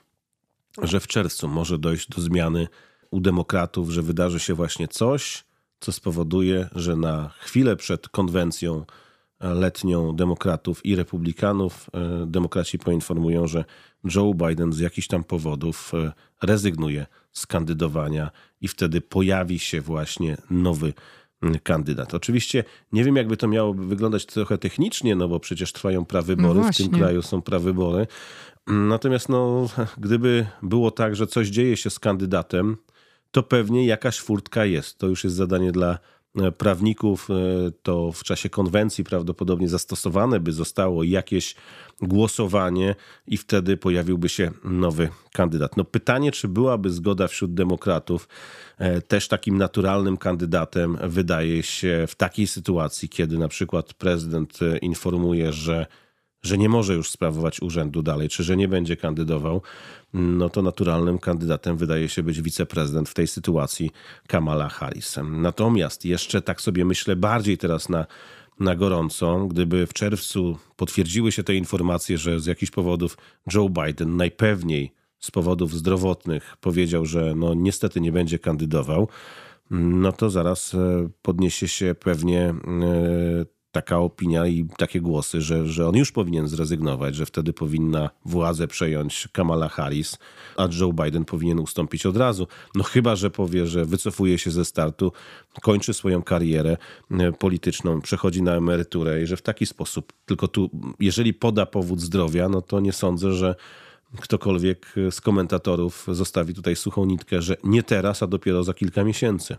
że 0.83 1.01
w 1.01 1.07
czerwcu 1.07 1.49
może 1.49 1.79
dojść 1.79 2.09
do 2.09 2.23
zmiany 2.23 2.69
u 3.11 3.21
demokratów, 3.21 3.91
że 3.91 4.03
wydarzy 4.03 4.41
się 4.41 4.55
właśnie 4.55 4.89
coś, 4.89 5.45
co 5.81 5.93
spowoduje, 5.93 6.69
że 6.75 6.97
na 6.97 7.31
chwilę 7.41 7.77
przed 7.77 8.09
konwencją 8.09 8.85
letnią 9.41 10.17
demokratów 10.17 10.87
i 10.87 10.97
republikanów. 10.97 11.91
E, 11.95 12.27
demokraci 12.27 12.79
poinformują, 12.79 13.47
że 13.47 13.65
Joe 14.15 14.35
Biden 14.35 14.73
z 14.73 14.79
jakichś 14.79 15.07
tam 15.07 15.25
powodów 15.25 15.93
e, 15.95 16.13
rezygnuje 16.43 17.07
z 17.33 17.47
kandydowania 17.47 18.31
i 18.61 18.69
wtedy 18.69 19.01
pojawi 19.01 19.59
się 19.59 19.81
właśnie 19.81 20.37
nowy 20.51 20.93
kandydat. 21.63 22.15
Oczywiście 22.15 22.65
nie 22.93 23.05
wiem, 23.05 23.17
jakby 23.17 23.37
to 23.37 23.49
miało 23.49 23.75
wyglądać 23.75 24.27
trochę 24.27 24.59
technicznie, 24.59 25.17
no 25.17 25.29
bo 25.29 25.41
przecież 25.41 25.73
trwają 25.73 26.05
prawybory, 26.05 26.61
no 26.61 26.73
w 26.73 26.77
tym 26.77 26.89
kraju 26.89 27.23
są 27.23 27.43
prawybory. 27.43 28.07
Natomiast 28.67 29.29
no, 29.29 29.69
gdyby 29.99 30.47
było 30.63 30.91
tak, 30.91 31.17
że 31.17 31.27
coś 31.27 31.49
dzieje 31.49 31.77
się 31.77 31.91
z 31.91 31.99
kandydatem, 31.99 32.77
to 33.31 33.43
pewnie 33.43 33.87
jakaś 33.87 34.21
furtka 34.21 34.65
jest. 34.65 34.99
To 34.99 35.07
już 35.07 35.25
jest 35.25 35.37
zadanie 35.37 35.73
dla 35.73 35.99
prawników, 36.59 37.29
e, 37.31 37.35
to 37.83 38.13
w 38.13 38.25
czasie 38.25 38.49
konwencji 38.49 39.05
prawdopodobnie 39.05 39.69
zastosowane 39.69 40.41
by 40.41 40.53
zostało 40.53 41.05
jakieś 41.05 41.55
głosowanie 42.03 42.95
i 43.27 43.37
wtedy 43.37 43.77
pojawiłby 43.77 44.29
się 44.29 44.51
nowy 44.65 45.09
kandydat. 45.33 45.77
No 45.77 45.85
pytanie, 45.85 46.33
czy 46.33 46.49
byłaby 46.49 46.91
zgoda 46.91 47.29
wśród 47.29 47.55
demokratów, 47.55 48.29
e, 48.79 49.03
też 49.03 49.29
takim 49.29 49.59
naturalnym 49.59 50.17
kandydatem 50.17 50.99
wydaje 51.03 51.63
się 51.63 52.05
w 52.09 52.15
takiej 52.15 52.47
sytuacji, 52.47 53.09
kiedy 53.09 53.39
na 53.39 53.49
przykład 53.49 53.95
prezydent 53.95 54.59
informuje, 54.83 55.53
że 55.53 55.87
że 56.43 56.59
nie 56.59 56.69
może 56.69 56.95
już 56.95 57.11
sprawować 57.11 57.63
urzędu 57.63 58.03
dalej, 58.03 58.29
czy 58.29 58.43
że 58.43 58.57
nie 58.57 58.69
będzie 58.69 58.97
kandydował, 58.97 59.63
no 60.15 60.49
to 60.51 60.63
naturalnym 60.63 61.19
kandydatem 61.19 61.77
wydaje 61.77 62.09
się 62.09 62.23
być 62.23 62.43
wiceprezydent 62.43 63.09
w 63.09 63.15
tej 63.15 63.27
sytuacji 63.27 63.91
Kamala 64.27 64.69
Harris. 64.69 65.17
Natomiast 65.31 66.05
jeszcze 66.05 66.43
tak 66.43 66.61
sobie 66.61 66.85
myślę 66.85 67.17
bardziej 67.17 67.59
teraz 67.59 67.89
na, 67.89 68.07
na 68.61 68.75
gorąco, 68.75 69.47
gdyby 69.47 69.87
w 69.87 69.93
czerwcu 69.93 70.59
potwierdziły 70.77 71.33
się 71.33 71.43
te 71.43 71.55
informacje, 71.55 72.19
że 72.19 72.41
z 72.41 72.47
jakichś 72.47 72.73
powodów 72.73 73.17
Joe 73.55 73.69
Biden 73.69 74.17
najpewniej 74.17 74.93
z 75.19 75.31
powodów 75.31 75.75
zdrowotnych 75.75 76.57
powiedział, 76.61 77.07
że 77.07 77.35
no 77.37 77.55
niestety 77.55 78.01
nie 78.01 78.13
będzie 78.13 78.39
kandydował, 78.39 79.09
no 79.71 80.13
to 80.13 80.31
zaraz 80.31 80.75
e, 80.75 81.09
podniesie 81.23 81.69
się 81.69 81.95
pewnie 81.95 82.41
e, 82.41 82.55
taka 83.73 83.99
opinia 83.99 84.47
i 84.47 84.67
takie 84.77 85.01
głosy, 85.01 85.41
że, 85.41 85.67
że 85.67 85.89
on 85.89 85.97
już 85.97 86.13
powinien 86.13 86.49
zrezygnować, 86.49 87.15
że 87.15 87.27
wtedy 87.27 87.53
powinna 87.53 88.11
władzę 88.25 88.69
przejąć 88.69 89.29
Kamala 89.33 89.69
Harris, 89.69 90.19
a 90.57 90.69
Joe 90.81 90.93
Biden 90.93 91.25
powinien 91.25 91.59
ustąpić 91.59 92.07
od 92.07 92.17
razu. 92.17 92.47
No 92.75 92.85
chyba, 92.85 93.17
że 93.17 93.31
powie, 93.31 93.67
że 93.67 93.85
wycofuje 93.85 94.39
się 94.39 94.51
ze 94.51 94.65
startu, 94.65 95.13
kończy 95.63 95.95
swoją 95.95 96.23
karierę 96.23 96.77
e, 97.11 97.33
polityczną, 97.33 98.01
przechodzi 98.01 98.43
na 98.43 98.55
emeryturę 98.57 99.23
i 99.23 99.27
że 99.27 99.37
w 99.37 99.43
taki 99.43 99.67
sposób, 99.67 100.13
tylko 100.27 100.49
tu, 100.49 100.71
jeżeli 101.01 101.35
poda 101.35 101.67
powód 101.67 102.01
zdrowia, 102.01 102.49
no 102.49 102.63
to 102.63 102.81
nie 102.81 102.93
sądzę, 102.93 103.33
że 103.33 103.55
ktokolwiek 104.21 104.95
z 105.11 105.21
komentatorów 105.21 106.07
zostawi 106.09 106.55
tutaj 106.55 106.77
suchą 106.77 107.05
nitkę, 107.05 107.43
że 107.43 107.57
nie 107.65 107.83
teraz, 107.83 108.23
a 108.23 108.27
dopiero 108.27 108.65
za 108.65 108.75
kilka 108.75 109.05
miesięcy. 109.05 109.57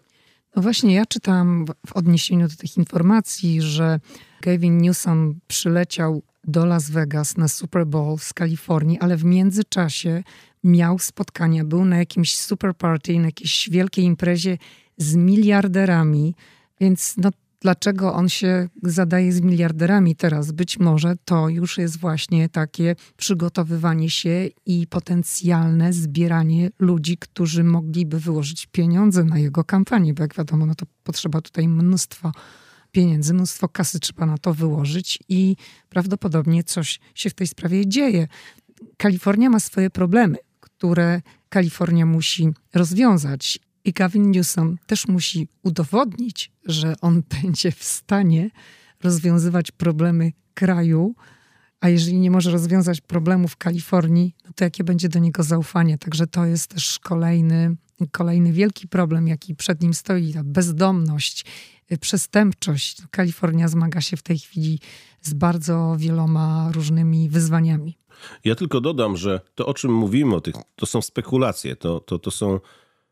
No 0.56 0.62
właśnie, 0.62 0.94
ja 0.94 1.06
czytam 1.06 1.66
w 1.88 1.94
odniesieniu 1.94 2.48
do 2.48 2.56
tych 2.56 2.78
informacji, 2.78 3.62
że 3.62 4.00
Gavin 4.42 4.78
Newsom 4.78 5.40
przyleciał 5.48 6.24
do 6.44 6.66
Las 6.66 6.90
Vegas 6.90 7.38
na 7.38 7.48
Super 7.48 7.88
Bowl 7.88 8.18
z 8.18 8.34
Kalifornii, 8.34 9.00
ale 9.00 9.18
w 9.18 9.24
międzyczasie 9.24 10.24
miał 10.64 11.00
spotkania, 11.00 11.66
był 11.66 11.86
na 11.86 11.98
jakimś 11.98 12.38
super 12.38 12.76
party, 12.76 13.20
na 13.20 13.26
jakiejś 13.26 13.70
wielkiej 13.70 14.06
imprezie 14.06 14.58
z 14.98 15.16
miliarderami, 15.16 16.36
więc 16.80 17.16
no, 17.18 17.30
dlaczego 17.62 18.14
on 18.14 18.30
się 18.30 18.70
zadaje 18.84 19.32
z 19.32 19.42
miliarderami 19.42 20.16
teraz? 20.16 20.52
Być 20.52 20.80
może 20.80 21.16
to 21.26 21.50
już 21.50 21.78
jest 21.78 22.00
właśnie 22.00 22.50
takie 22.50 22.96
przygotowywanie 23.18 24.10
się 24.10 24.50
i 24.66 24.88
potencjalne 24.88 25.94
zbieranie 25.94 26.70
ludzi, 26.80 27.18
którzy 27.18 27.64
mogliby 27.64 28.20
wyłożyć 28.20 28.68
pieniądze 28.68 29.24
na 29.24 29.40
jego 29.40 29.64
kampanię, 29.64 30.14
bo 30.14 30.24
jak 30.24 30.36
wiadomo, 30.36 30.66
no 30.66 30.76
to 30.76 30.86
potrzeba 31.04 31.42
tutaj 31.42 31.68
mnóstwo 31.68 32.32
pieniędzy, 32.92 33.34
mnóstwo 33.34 33.70
kasy 33.70 34.00
trzeba 34.00 34.26
na 34.26 34.38
to 34.38 34.54
wyłożyć 34.54 35.20
i 35.30 35.56
prawdopodobnie 35.90 36.64
coś 36.64 37.00
się 37.16 37.30
w 37.30 37.34
tej 37.34 37.48
sprawie 37.48 37.88
dzieje. 37.88 38.28
Kalifornia 38.98 39.50
ma 39.50 39.60
swoje 39.60 39.90
problemy, 39.90 40.38
które 40.60 41.22
Kalifornia 41.50 42.06
musi 42.06 42.50
rozwiązać 42.74 43.60
i 43.86 43.94
Gavin 43.94 44.32
Newsom 44.32 44.78
też 44.86 45.08
musi 45.08 45.48
udowodnić, 45.64 46.52
że 46.66 46.96
on 47.02 47.24
będzie 47.42 47.72
w 47.72 47.84
stanie 47.84 48.50
rozwiązywać 49.04 49.72
problemy 49.72 50.32
kraju, 50.54 51.16
a 51.80 51.90
jeżeli 51.90 52.18
nie 52.18 52.32
może 52.32 52.52
rozwiązać 52.52 53.02
problemów 53.02 53.58
Kalifornii, 53.58 54.36
no 54.46 54.52
to 54.56 54.64
jakie 54.64 54.84
będzie 54.84 55.10
do 55.10 55.20
niego 55.20 55.44
zaufanie? 55.44 55.98
Także 55.98 56.28
to 56.28 56.46
jest 56.46 56.68
też 56.68 57.00
kolejny, 57.00 57.76
kolejny 58.12 58.54
wielki 58.54 58.88
problem, 58.88 59.28
jaki 59.28 59.56
przed 59.56 59.82
nim 59.82 59.94
stoi. 59.94 60.34
Ta 60.34 60.44
bezdomność, 60.44 61.46
y, 61.92 61.98
przestępczość. 61.98 63.02
Kalifornia 63.12 63.68
zmaga 63.68 64.02
się 64.02 64.18
w 64.18 64.24
tej 64.24 64.40
chwili 64.40 64.80
z 65.22 65.34
bardzo 65.34 65.96
wieloma 65.98 66.72
różnymi 66.72 67.30
wyzwaniami. 67.30 67.98
Ja 68.44 68.56
tylko 68.56 68.82
dodam, 68.82 69.18
że 69.18 69.42
to, 69.56 69.66
o 69.66 69.74
czym 69.74 69.94
mówimy, 69.94 70.36
o 70.36 70.42
tych, 70.42 70.56
to 70.76 70.86
są 70.86 71.02
spekulacje, 71.02 71.76
to, 71.76 72.00
to, 72.00 72.20
to 72.20 72.32
są 72.32 72.60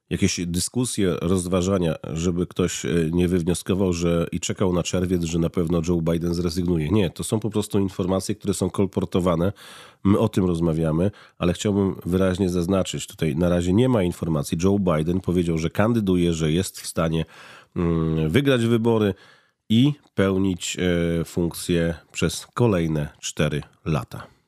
jakieś 0.10 0.40
dyskusje, 0.46 1.16
rozważania, 1.22 1.96
żeby 2.14 2.48
ktoś 2.48 2.86
e, 2.86 2.90
nie 3.12 3.28
wywnioskował, 3.28 3.94
że 3.94 4.28
i 4.32 4.40
czekał 4.40 4.74
na 4.74 4.84
czerwiec, 4.84 5.24
że 5.24 5.40
na 5.40 5.50
pewno 5.50 5.82
Joe 5.88 6.02
Biden 6.02 6.34
zrezygnuje. 6.34 6.90
Nie, 6.90 7.10
to 7.10 7.24
są 7.24 7.40
po 7.40 7.50
prostu 7.50 7.80
informacje, 7.80 8.36
które 8.36 8.54
są 8.54 8.70
kolportowane. 8.70 9.54
My 10.04 10.20
o 10.20 10.30
tym 10.30 10.46
rozmawiamy, 10.46 11.12
ale 11.38 11.54
chciałbym 11.54 11.96
wyraźnie 12.06 12.50
zaznaczyć, 12.50 13.08
tutaj 13.08 13.36
na 13.36 13.50
razie 13.50 13.74
nie 13.74 13.90
ma 13.90 14.04
informacji. 14.04 14.58
Joe 14.64 14.80
Biden 14.80 15.22
powiedział, 15.22 15.58
że 15.58 15.70
kandyduje, 15.70 16.34
że 16.34 16.52
jest 16.52 16.82
w 16.82 16.88
stanie 16.88 17.26
mm, 17.76 18.30
wygrać 18.30 18.66
wybory 18.66 19.14
i 19.70 19.94
pełnić 20.16 20.78
e, 20.80 21.26
funkcję 21.26 21.96
przez 22.12 22.48
kolejne 22.54 23.10
cztery 23.20 23.62
lata. 23.86 24.39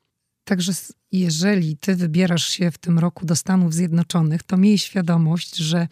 Także 0.43 0.71
jeżeli 1.11 1.77
ty 1.77 1.95
wybierasz 1.95 2.45
się 2.45 2.71
w 2.71 2.77
tym 2.77 2.99
roku 2.99 3.25
do 3.25 3.35
Stanów 3.35 3.73
Zjednoczonych, 3.73 4.43
to 4.43 4.57
miej 4.57 4.77
świadomość, 4.77 5.55
że 5.55 5.87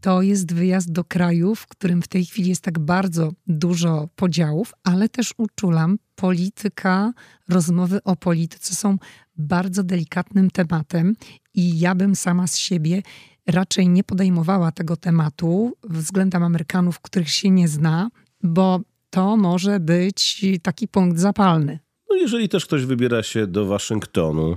to 0.00 0.22
jest 0.22 0.52
wyjazd 0.52 0.92
do 0.92 1.04
kraju, 1.04 1.54
w 1.54 1.66
którym 1.66 2.02
w 2.02 2.08
tej 2.08 2.24
chwili 2.24 2.48
jest 2.48 2.62
tak 2.62 2.78
bardzo 2.78 3.32
dużo 3.46 4.08
podziałów, 4.16 4.72
ale 4.84 5.08
też 5.08 5.34
uczulam, 5.36 5.98
polityka, 6.14 7.12
rozmowy 7.48 8.02
o 8.04 8.16
polityce 8.16 8.74
są 8.74 8.98
bardzo 9.36 9.82
delikatnym 9.82 10.50
tematem 10.50 11.14
i 11.54 11.78
ja 11.78 11.94
bym 11.94 12.16
sama 12.16 12.46
z 12.46 12.56
siebie 12.56 13.02
raczej 13.46 13.88
nie 13.88 14.04
podejmowała 14.04 14.72
tego 14.72 14.96
tematu 14.96 15.72
względem 15.84 16.42
Amerykanów, 16.42 17.00
których 17.00 17.30
się 17.30 17.50
nie 17.50 17.68
zna, 17.68 18.10
bo 18.42 18.80
to 19.10 19.36
może 19.36 19.80
być 19.80 20.44
taki 20.62 20.88
punkt 20.88 21.18
zapalny. 21.18 21.78
No 22.08 22.16
jeżeli 22.16 22.48
też 22.48 22.66
ktoś 22.66 22.84
wybiera 22.84 23.22
się 23.22 23.46
do 23.46 23.66
Waszyngtonu, 23.66 24.56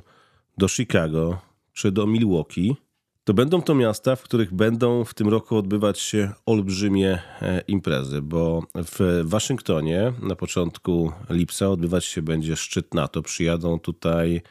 do 0.58 0.68
Chicago 0.68 1.38
czy 1.74 1.92
do 1.92 2.08
Milwaukee, 2.08 2.76
to 3.24 3.34
będą 3.34 3.62
to 3.62 3.76
miasta, 3.76 4.16
w 4.16 4.24
których 4.24 4.54
będą 4.54 5.04
w 5.04 5.14
tym 5.14 5.28
roku 5.28 5.58
odbywać 5.58 6.00
się 6.00 6.32
olbrzymie 6.46 7.20
e, 7.42 7.62
imprezy, 7.68 8.22
bo 8.22 8.64
w 8.76 9.22
Waszyngtonie 9.24 10.14
na 10.22 10.36
początku 10.36 11.12
lipca 11.30 11.70
odbywać 11.70 12.06
się 12.06 12.22
będzie 12.22 12.56
szczyt 12.56 12.94
NATO. 12.94 13.22
Przyjadą 13.22 13.80
tutaj 13.80 14.42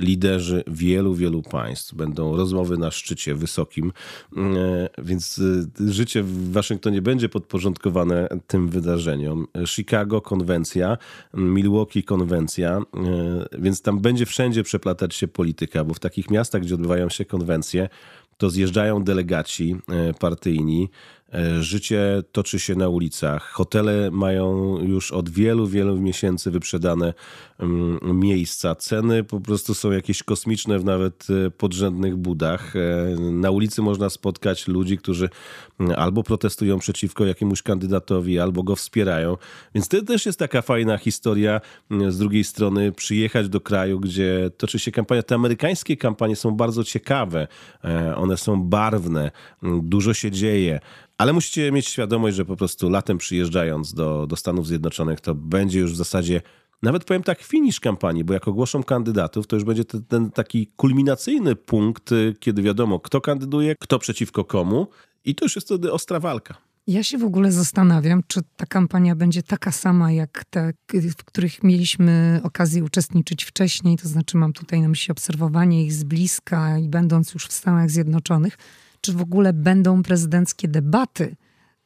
liderzy 0.00 0.64
wielu, 0.66 1.14
wielu 1.14 1.42
państw. 1.42 1.94
Będą 1.94 2.36
rozmowy 2.36 2.78
na 2.78 2.90
szczycie 2.90 3.34
wysokim, 3.34 3.92
e, 4.36 4.88
więc 4.98 5.40
e, 5.80 5.92
życie 5.92 6.22
w 6.22 6.52
Waszyngtonie 6.52 7.02
będzie 7.02 7.28
podporządkowane 7.28 8.28
tym 8.46 8.68
wydarzeniom. 8.68 9.46
Chicago 9.66 10.20
konwencja, 10.20 10.98
Milwaukee 11.34 12.02
konwencja, 12.02 12.78
e, 12.78 12.82
więc 13.58 13.82
tam 13.82 14.00
będzie 14.00 14.26
wszędzie 14.26 14.62
przeplatać 14.62 15.14
się 15.14 15.28
polityka, 15.28 15.84
bo 15.84 15.94
w 15.94 16.00
takich 16.00 16.30
miastach, 16.30 16.62
gdzie 16.62 16.74
odbywają 16.74 17.08
się 17.08 17.24
konwencje, 17.24 17.88
to 18.36 18.50
zjeżdżają 18.50 19.04
delegaci 19.04 19.76
partyjni, 20.20 20.88
życie 21.60 22.22
toczy 22.32 22.58
się 22.58 22.74
na 22.74 22.88
ulicach. 22.88 23.50
Hotele 23.50 24.10
mają 24.10 24.78
już 24.82 25.12
od 25.12 25.30
wielu, 25.30 25.66
wielu 25.66 26.00
miesięcy 26.00 26.50
wyprzedane 26.50 27.14
mm, 27.58 27.98
miejsca. 28.18 28.74
Ceny 28.74 29.24
po 29.24 29.40
prostu 29.40 29.74
są 29.74 29.90
jakieś 29.90 30.22
kosmiczne 30.22 30.78
w 30.78 30.84
nawet 30.84 31.26
e, 31.46 31.50
podrzędnych 31.50 32.16
budach. 32.16 32.76
E, 32.76 32.80
na 33.20 33.50
ulicy 33.50 33.82
można 33.82 34.10
spotkać 34.10 34.68
ludzi, 34.68 34.98
którzy 34.98 35.28
mm, 35.80 35.94
albo 35.98 36.22
protestują 36.22 36.78
przeciwko 36.78 37.26
jakiemuś 37.26 37.62
kandydatowi, 37.62 38.38
albo 38.38 38.62
go 38.62 38.76
wspierają. 38.76 39.36
Więc 39.74 39.88
to 39.88 40.02
też 40.02 40.26
jest 40.26 40.38
taka 40.38 40.62
fajna 40.62 40.98
historia. 40.98 41.60
Mm, 41.90 42.12
z 42.12 42.18
drugiej 42.18 42.44
strony 42.44 42.92
przyjechać 42.92 43.48
do 43.48 43.60
kraju, 43.60 44.00
gdzie 44.00 44.50
toczy 44.56 44.78
się 44.78 44.92
kampania. 44.92 45.22
Te 45.22 45.34
amerykańskie 45.34 45.96
kampanie 45.96 46.36
są 46.36 46.50
bardzo 46.50 46.84
ciekawe. 46.84 47.48
One 48.16 48.36
są 48.36 48.62
barwne. 48.62 49.30
Dużo 49.82 50.14
się 50.14 50.30
dzieje. 50.30 50.80
Ale 51.20 51.32
musicie 51.32 51.72
mieć 51.72 51.88
świadomość, 51.88 52.36
że 52.36 52.44
po 52.44 52.56
prostu 52.56 52.90
latem 52.90 53.18
przyjeżdżając 53.18 53.94
do, 53.94 54.26
do 54.26 54.36
Stanów 54.36 54.66
Zjednoczonych, 54.66 55.20
to 55.20 55.34
będzie 55.34 55.80
już 55.80 55.92
w 55.92 55.96
zasadzie, 55.96 56.42
nawet 56.82 57.04
powiem 57.04 57.22
tak, 57.22 57.42
finisz 57.42 57.80
kampanii, 57.80 58.24
bo 58.24 58.32
jak 58.32 58.48
ogłoszą 58.48 58.82
kandydatów, 58.82 59.46
to 59.46 59.56
już 59.56 59.64
będzie 59.64 59.84
ten, 59.84 60.04
ten 60.04 60.30
taki 60.30 60.66
kulminacyjny 60.76 61.56
punkt, 61.56 62.12
y, 62.12 62.34
kiedy 62.40 62.62
wiadomo, 62.62 63.00
kto 63.00 63.20
kandyduje, 63.20 63.74
kto 63.80 63.98
przeciwko 63.98 64.44
komu. 64.44 64.86
I 65.24 65.34
to 65.34 65.44
już 65.44 65.54
jest 65.54 65.66
wtedy 65.66 65.92
ostra 65.92 66.20
walka. 66.20 66.54
Ja 66.86 67.02
się 67.02 67.18
w 67.18 67.24
ogóle 67.24 67.52
zastanawiam, 67.52 68.22
czy 68.26 68.40
ta 68.56 68.66
kampania 68.66 69.16
będzie 69.16 69.42
taka 69.42 69.72
sama 69.72 70.12
jak 70.12 70.44
te, 70.50 70.72
w 70.92 71.24
których 71.24 71.62
mieliśmy 71.62 72.40
okazję 72.42 72.84
uczestniczyć 72.84 73.44
wcześniej. 73.44 73.96
To 73.96 74.08
znaczy, 74.08 74.36
mam 74.36 74.52
tutaj 74.52 74.80
na 74.80 74.88
myśli 74.88 75.12
obserwowanie 75.12 75.84
ich 75.84 75.92
z 75.92 76.04
bliska 76.04 76.78
i 76.78 76.88
będąc 76.88 77.34
już 77.34 77.46
w 77.46 77.52
Stanach 77.52 77.90
Zjednoczonych 77.90 78.58
czy 79.00 79.12
w 79.12 79.20
ogóle 79.20 79.52
będą 79.52 80.02
prezydenckie 80.02 80.68
debaty, 80.68 81.36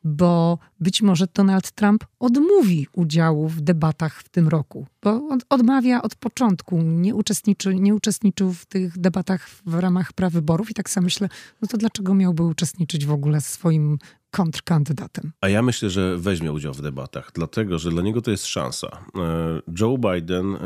bo 0.05 0.59
być 0.81 1.03
może 1.03 1.27
Donald 1.35 1.71
Trump 1.71 2.05
odmówi 2.21 2.87
udziału 2.93 3.49
w 3.49 3.61
debatach 3.61 4.21
w 4.21 4.29
tym 4.29 4.49
roku, 4.49 4.87
bo 5.03 5.11
on 5.11 5.39
odmawia 5.51 6.03
od 6.03 6.15
początku, 6.15 6.83
nie, 6.83 7.15
uczestniczy, 7.15 7.75
nie 7.75 7.95
uczestniczył 7.95 8.53
w 8.53 8.67
tych 8.67 8.99
debatach 8.99 9.49
w 9.67 9.75
ramach 9.75 10.13
prawyborów 10.13 10.71
i 10.71 10.75
tak 10.75 10.91
sobie 10.91 11.05
myślę, 11.05 11.29
no 11.63 11.69
to 11.69 11.77
dlaczego 11.77 12.15
miałby 12.15 12.43
uczestniczyć 12.43 13.07
w 13.07 13.13
ogóle 13.13 13.41
swoim 13.41 13.99
kontrkandydatem. 14.31 15.33
A 15.41 15.49
ja 15.49 15.63
myślę, 15.63 15.91
że 15.91 16.19
weźmie 16.19 16.53
udział 16.53 16.75
w 16.75 16.83
debatach, 16.83 17.31
dlatego 17.35 17.79
że 17.79 17.91
dla 17.91 18.03
niego 18.03 18.23
to 18.23 18.31
jest 18.31 18.47
szansa. 18.47 18.89
E, 18.89 19.61
Joe 19.81 19.99
Biden, 19.99 20.55
e, 20.55 20.59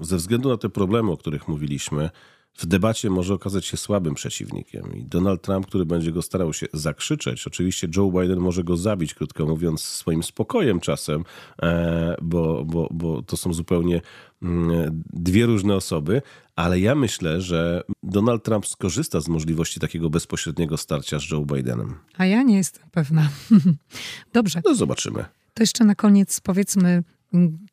ze 0.00 0.16
względu 0.16 0.48
na 0.48 0.56
te 0.56 0.68
problemy, 0.68 1.10
o 1.10 1.16
których 1.16 1.48
mówiliśmy, 1.48 2.10
w 2.56 2.66
debacie 2.66 3.10
może 3.10 3.34
okazać 3.34 3.66
się 3.66 3.76
słabym 3.76 4.14
przeciwnikiem. 4.14 4.96
I 4.96 5.04
Donald 5.04 5.42
Trump, 5.42 5.66
który 5.66 5.86
będzie 5.86 6.12
go 6.12 6.22
starał 6.22 6.52
się 6.52 6.66
zakrzyczeć, 6.72 7.46
oczywiście 7.46 7.88
Joe 7.96 8.10
Biden 8.10 8.38
może 8.38 8.64
go 8.64 8.76
zabić, 8.76 9.14
krótko 9.14 9.46
mówiąc, 9.46 9.80
swoim 9.80 10.22
spokojem 10.22 10.80
czasem, 10.80 11.24
e, 11.62 12.16
bo, 12.22 12.64
bo, 12.64 12.88
bo 12.90 13.22
to 13.22 13.36
są 13.36 13.52
zupełnie 13.52 14.00
mm, 14.42 15.02
dwie 15.12 15.46
różne 15.46 15.74
osoby, 15.74 16.22
ale 16.56 16.80
ja 16.80 16.94
myślę, 16.94 17.40
że 17.40 17.82
Donald 18.02 18.44
Trump 18.44 18.66
skorzysta 18.66 19.20
z 19.20 19.28
możliwości 19.28 19.80
takiego 19.80 20.10
bezpośredniego 20.10 20.76
starcia 20.76 21.18
z 21.18 21.30
Joe 21.30 21.44
Bidenem. 21.44 21.94
A 22.16 22.26
ja 22.26 22.42
nie 22.42 22.56
jestem 22.56 22.84
pewna. 22.90 23.28
Dobrze. 24.32 24.62
No 24.64 24.74
zobaczymy. 24.74 25.24
To 25.54 25.62
jeszcze 25.62 25.84
na 25.84 25.94
koniec 25.94 26.40
powiedzmy 26.40 27.02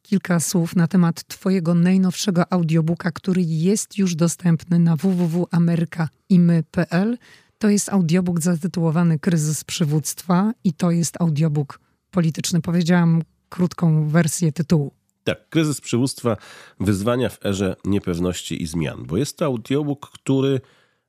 kilka 0.02 0.39
słów 0.39 0.76
na 0.76 0.88
temat 0.88 1.23
Twojego 1.23 1.73
najnowszego 1.73 2.54
audiobooka, 2.54 3.12
który 3.12 3.41
jest 3.41 3.97
już 3.97 4.15
dostępny 4.15 4.80
na 4.80 4.95
www.amerykaimy.pl. 4.95 7.17
To 7.58 7.69
jest 7.69 7.89
audiobook 7.89 8.41
zatytułowany 8.41 9.19
Kryzys 9.19 9.63
przywództwa 9.63 10.54
i 10.63 10.73
to 10.73 10.91
jest 10.91 11.21
audiobook 11.21 11.80
polityczny. 12.12 12.62
Powiedziałam 12.62 13.21
krótką 13.49 14.10
wersję 14.10 14.52
tytułu. 14.52 14.91
Tak, 15.23 15.49
kryzys 15.49 15.82
przywództwa, 15.82 16.38
wyzwania 16.80 17.30
w 17.30 17.45
erze 17.45 17.76
niepewności 17.86 18.63
i 18.63 18.67
zmian, 18.67 19.04
bo 19.06 19.17
jest 19.17 19.38
to 19.38 19.45
audiobook, 19.45 20.10
który 20.10 20.62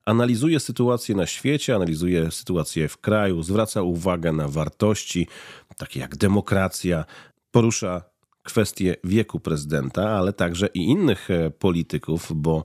analizuje 0.06 0.60
sytuację 0.60 1.14
na 1.14 1.26
świecie, 1.26 1.76
analizuje 1.76 2.30
sytuację 2.30 2.88
w 2.88 2.98
kraju, 2.98 3.42
zwraca 3.42 3.82
uwagę 3.82 4.32
na 4.32 4.48
wartości 4.48 5.28
takie 5.76 6.00
jak 6.00 6.16
demokracja, 6.16 7.04
porusza 7.50 8.02
kwestię 8.44 8.96
wieku 9.04 9.40
prezydenta, 9.40 10.10
ale 10.10 10.32
także 10.32 10.66
i 10.66 10.84
innych 10.84 11.30
e, 11.30 11.50
polityków, 11.50 12.32
bo 12.34 12.64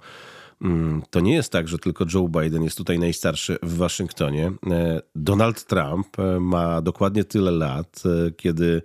mm, 0.62 1.02
to 1.10 1.20
nie 1.20 1.34
jest 1.34 1.52
tak, 1.52 1.68
że 1.68 1.78
tylko 1.78 2.06
Joe 2.13 2.28
Biden 2.28 2.63
jest 2.63 2.78
tutaj 2.78 3.00
najstarszy 3.00 3.58
w 3.63 3.78
Waszyngtonie. 3.78 4.52
E, 4.72 5.02
Donald 5.15 5.65
Trump 5.65 6.20
e, 6.20 6.39
ma 6.39 6.82
dokładnie 6.82 7.24
tyle 7.24 7.52
lat, 7.52 8.04
kiedy 8.38 8.82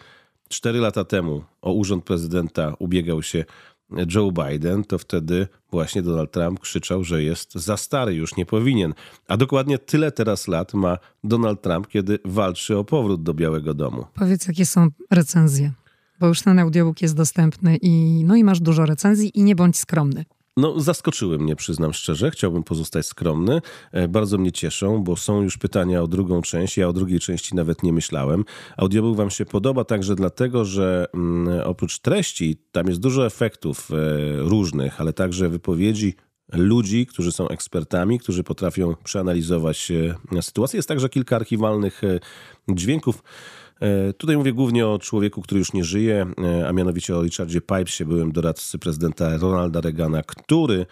cztery 0.49 0.79
lata 0.79 1.05
temu 1.05 1.45
o 1.63 1.73
urząd 1.73 2.05
prezydenta 2.05 2.75
ubiegał 2.79 3.23
się 3.23 3.45
Joe 4.15 4.33
Biden, 4.33 4.85
to 4.85 4.99
wtedy 4.99 5.49
właśnie 5.71 6.03
Donald 6.03 6.31
Trump 6.31 6.61
krzyczał, 6.61 7.05
że 7.05 7.23
jest 7.23 7.55
za 7.55 7.77
stary, 7.77 8.15
już 8.15 8.37
nie 8.37 8.47
powinien. 8.47 8.95
A 9.29 9.37
dokładnie 9.37 9.79
tyle 9.79 10.13
teraz 10.13 10.49
lat 10.49 10.75
ma 10.75 10.99
Donald 11.25 11.63
Trump, 11.63 11.89
kiedy 11.89 12.19
walczy 12.25 12.79
o 12.79 12.85
powrót 12.85 13.23
do 13.23 13.35
Białego 13.35 13.75
Domu. 13.75 14.07
Powiedz, 14.15 14.47
jakie 14.47 14.67
są 14.67 14.89
recenzje? 15.11 15.73
Bo 16.25 16.29
już 16.29 16.43
ten 16.43 16.59
audiobook 16.59 17.03
jest 17.03 17.17
dostępny 17.17 17.79
i, 17.83 18.25
no 18.25 18.37
i 18.37 18.45
masz 18.45 18.61
dużo 18.61 18.87
recenzji 18.87 19.39
i 19.39 19.43
nie 19.43 19.57
bądź 19.57 19.77
skromny. 19.77 20.25
No, 20.57 20.81
zaskoczyły 20.81 21.39
mnie, 21.39 21.57
przyznam 21.57 21.93
szczerze. 21.93 22.31
Chciałbym 22.31 22.63
pozostać 22.63 23.07
skromny. 23.07 23.61
E, 23.93 24.09
bardzo 24.09 24.39
mnie 24.39 24.53
cieszą, 24.53 25.03
bo 25.03 25.17
są 25.17 25.43
już 25.43 25.59
pytania 25.59 26.03
o 26.03 26.07
drugą 26.07 26.43
część. 26.43 26.77
Ja 26.77 26.89
o 26.89 26.93
drugiej 26.93 27.21
części 27.21 27.55
nawet 27.55 27.83
nie 27.83 27.93
myślałem. 27.93 28.45
Audiobook 28.77 29.17
Wam 29.17 29.31
się 29.31 29.45
podoba 29.45 29.85
także 29.85 30.15
dlatego, 30.15 30.65
że 30.65 31.07
mm, 31.15 31.61
oprócz 31.65 31.99
treści 31.99 32.57
tam 32.73 32.87
jest 32.87 33.01
dużo 33.01 33.27
efektów 33.27 33.91
e, 33.91 33.95
różnych, 34.37 35.01
ale 35.01 35.13
także 35.13 35.49
wypowiedzi 35.49 36.15
ludzi, 36.53 37.07
którzy 37.07 37.33
są 37.33 37.49
ekspertami, 37.49 38.19
którzy 38.19 38.45
potrafią 38.45 38.95
przeanalizować 39.05 39.93
e, 40.37 40.43
sytuację. 40.43 40.77
Jest 40.79 40.89
także 40.89 41.09
kilka 41.09 41.37
archiwalnych 41.37 42.03
dźwięków. 42.69 43.23
E, 43.81 44.13
tutaj 44.13 44.37
mówię 44.37 44.53
głównie 44.53 44.87
o 44.87 44.99
człowieku, 44.99 45.43
który 45.43 45.59
już 45.59 45.73
nie 45.73 45.85
żyje, 45.85 46.27
e, 46.45 46.69
a 46.69 46.73
mianowicie 46.73 47.17
o 47.17 47.23
Richardzie 47.23 47.61
Pipesie, 47.61 48.05
byłym 48.05 48.33
doradcy 48.33 48.79
prezydenta 48.79 49.37
Ronalda 49.37 49.81
Reagana, 49.81 50.23
który 50.23 50.87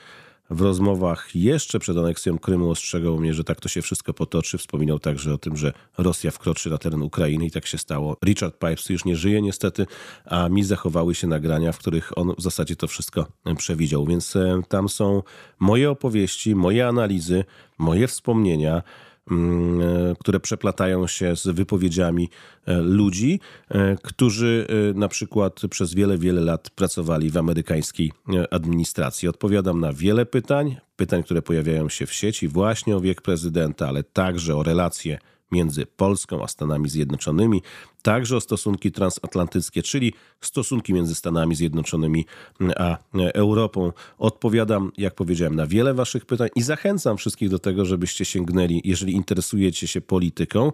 w 0.51 0.61
rozmowach 0.61 1.37
jeszcze 1.37 1.79
przed 1.79 1.97
aneksją 1.97 2.39
Krymu 2.39 2.71
ostrzegał 2.71 3.19
mnie, 3.19 3.35
że 3.35 3.45
tak 3.45 3.61
to 3.61 3.69
się 3.69 3.83
wszystko 3.83 4.15
potoczy. 4.15 4.59
Wspominał 4.59 4.99
także 4.99 5.35
o 5.35 5.39
tym, 5.39 5.57
że 5.57 5.73
Rosja 5.99 6.31
wkroczy 6.31 6.71
na 6.71 6.79
teren 6.79 7.03
Ukrainy 7.03 7.47
i 7.47 7.51
tak 7.51 7.67
się 7.67 7.79
stało. 7.79 8.17
Richard 8.25 8.59
Pipes 8.59 8.91
już 8.91 9.05
nie 9.05 9.17
żyje 9.17 9.43
niestety, 9.43 9.87
a 10.25 10.49
mi 10.49 10.65
zachowały 10.65 11.15
się 11.15 11.27
nagrania, 11.27 11.73
w 11.73 11.79
których 11.79 12.19
on 12.19 12.35
w 12.39 12.43
zasadzie 12.43 12.77
to 12.77 12.87
wszystko 12.87 13.27
przewidział. 13.59 14.07
Więc 14.07 14.37
e, 14.37 14.63
tam 14.69 14.89
są 14.89 15.23
moje 15.59 15.91
opowieści, 15.91 16.55
moje 16.55 16.89
analizy, 16.89 17.45
moje 17.79 18.07
wspomnienia. 18.07 18.83
Mm, 19.31 19.81
e, 19.81 20.15
które 20.19 20.41
przeplatają 20.41 21.07
się 21.07 21.37
z 21.37 21.47
wypowiedziami 21.47 22.31
e, 22.67 22.77
ludzi, 22.81 23.41
e, 23.69 23.97
którzy 24.03 24.67
na 24.95 25.09
przykład 25.09 25.61
przez 25.71 25.95
wiele, 25.95 26.19
wiele 26.19 26.41
lat 26.41 26.71
pracowali 26.71 27.31
w 27.31 27.37
amerykańskiej 27.37 28.13
administracji. 28.51 29.29
Odpowiadam 29.29 29.81
na 29.81 29.93
wiele 29.93 30.27
pytań, 30.27 30.77
pytań, 30.97 31.23
które 31.23 31.43
pojawiają 31.43 31.89
się 31.89 32.07
w 32.07 32.13
sieci 32.13 32.49
właśnie 32.49 32.97
o 32.97 33.01
wiek 33.01 33.23
prezydenta, 33.23 33.89
ale 33.89 34.03
także 34.03 34.57
o 34.57 34.63
relacje 34.63 35.19
między 35.53 35.87
Polską 35.87 36.43
a 36.43 36.49
Stanami 36.49 36.89
Zjednoczonymi, 36.89 37.63
także 38.03 38.37
o 38.37 38.41
stosunki 38.41 38.93
transatlantyckie, 38.93 39.83
czyli 39.83 40.13
stosunki 40.41 40.95
między 40.95 41.15
Stanami 41.15 41.55
Zjednoczonymi 41.55 42.27
a 42.77 42.99
Europą. 43.35 43.93
Odpowiadam, 44.19 44.93
jak 44.99 45.15
powiedziałem, 45.15 45.57
na 45.57 45.67
wiele 45.67 45.95
Waszych 45.95 46.27
pytań 46.27 46.49
i 46.57 46.63
zachęcam 46.63 47.17
wszystkich 47.17 47.49
do 47.49 47.59
tego, 47.59 47.85
żebyście 47.85 48.25
sięgnęli, 48.25 48.81
jeżeli 48.85 49.13
interesujecie 49.13 49.87
się 49.87 50.01
polityką. 50.01 50.73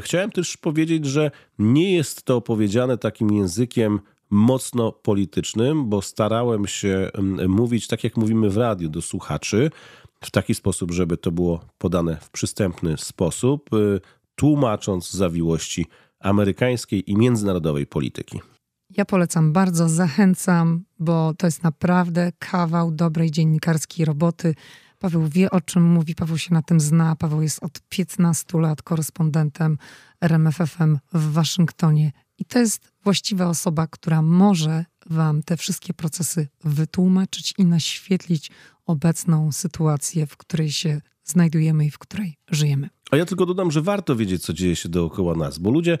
Chciałem 0.00 0.30
też 0.30 0.56
powiedzieć, 0.56 1.06
że 1.06 1.30
nie 1.58 1.94
jest 1.94 2.22
to 2.22 2.36
opowiedziane 2.36 2.98
takim 2.98 3.32
językiem 3.32 4.00
mocno 4.32 4.92
politycznym, 4.92 5.88
bo 5.88 6.02
starałem 6.02 6.66
się 6.66 7.10
mm, 7.14 7.50
mówić 7.50 7.86
tak, 7.86 8.04
jak 8.04 8.16
mówimy 8.16 8.50
w 8.50 8.56
radiu 8.56 8.88
do 8.88 9.02
słuchaczy 9.02 9.70
w 10.26 10.30
taki 10.30 10.54
sposób, 10.54 10.90
żeby 10.90 11.16
to 11.16 11.32
było 11.32 11.60
podane 11.78 12.16
w 12.16 12.30
przystępny 12.30 12.98
sposób, 12.98 13.74
y, 13.74 14.00
tłumacząc 14.34 15.10
zawiłości 15.10 15.86
amerykańskiej 16.20 17.10
i 17.10 17.16
międzynarodowej 17.16 17.86
polityki. 17.86 18.40
Ja 18.96 19.04
polecam 19.04 19.52
bardzo, 19.52 19.88
zachęcam, 19.88 20.84
bo 20.98 21.34
to 21.38 21.46
jest 21.46 21.62
naprawdę 21.62 22.32
kawał 22.38 22.90
dobrej 22.90 23.30
dziennikarskiej 23.30 24.06
roboty. 24.06 24.54
Paweł 24.98 25.28
wie, 25.28 25.50
o 25.50 25.60
czym 25.60 25.82
mówi, 25.82 26.14
Paweł 26.14 26.38
się 26.38 26.54
na 26.54 26.62
tym 26.62 26.80
zna. 26.80 27.16
Paweł 27.16 27.42
jest 27.42 27.62
od 27.62 27.80
15 27.88 28.58
lat 28.58 28.82
korespondentem 28.82 29.78
RMFFM 30.20 30.98
w 31.12 31.32
Waszyngtonie. 31.32 32.12
I 32.38 32.44
to 32.44 32.58
jest 32.58 32.92
właściwa 33.04 33.46
osoba, 33.46 33.86
która 33.86 34.22
może 34.22 34.84
Wam 35.06 35.42
te 35.42 35.56
wszystkie 35.56 35.94
procesy 35.94 36.48
wytłumaczyć 36.64 37.54
i 37.58 37.64
naświetlić 37.64 38.50
obecną 38.86 39.52
sytuację, 39.52 40.26
w 40.26 40.36
której 40.36 40.72
się 40.72 41.00
znajdujemy 41.24 41.86
i 41.86 41.90
w 41.90 41.98
której 41.98 42.36
żyjemy. 42.50 42.88
A 43.10 43.16
ja 43.16 43.26
tylko 43.26 43.46
dodam, 43.46 43.70
że 43.70 43.82
warto 43.82 44.16
wiedzieć, 44.16 44.42
co 44.42 44.52
dzieje 44.52 44.76
się 44.76 44.88
dookoła 44.88 45.34
nas, 45.34 45.58
bo 45.58 45.70
ludzie 45.70 45.98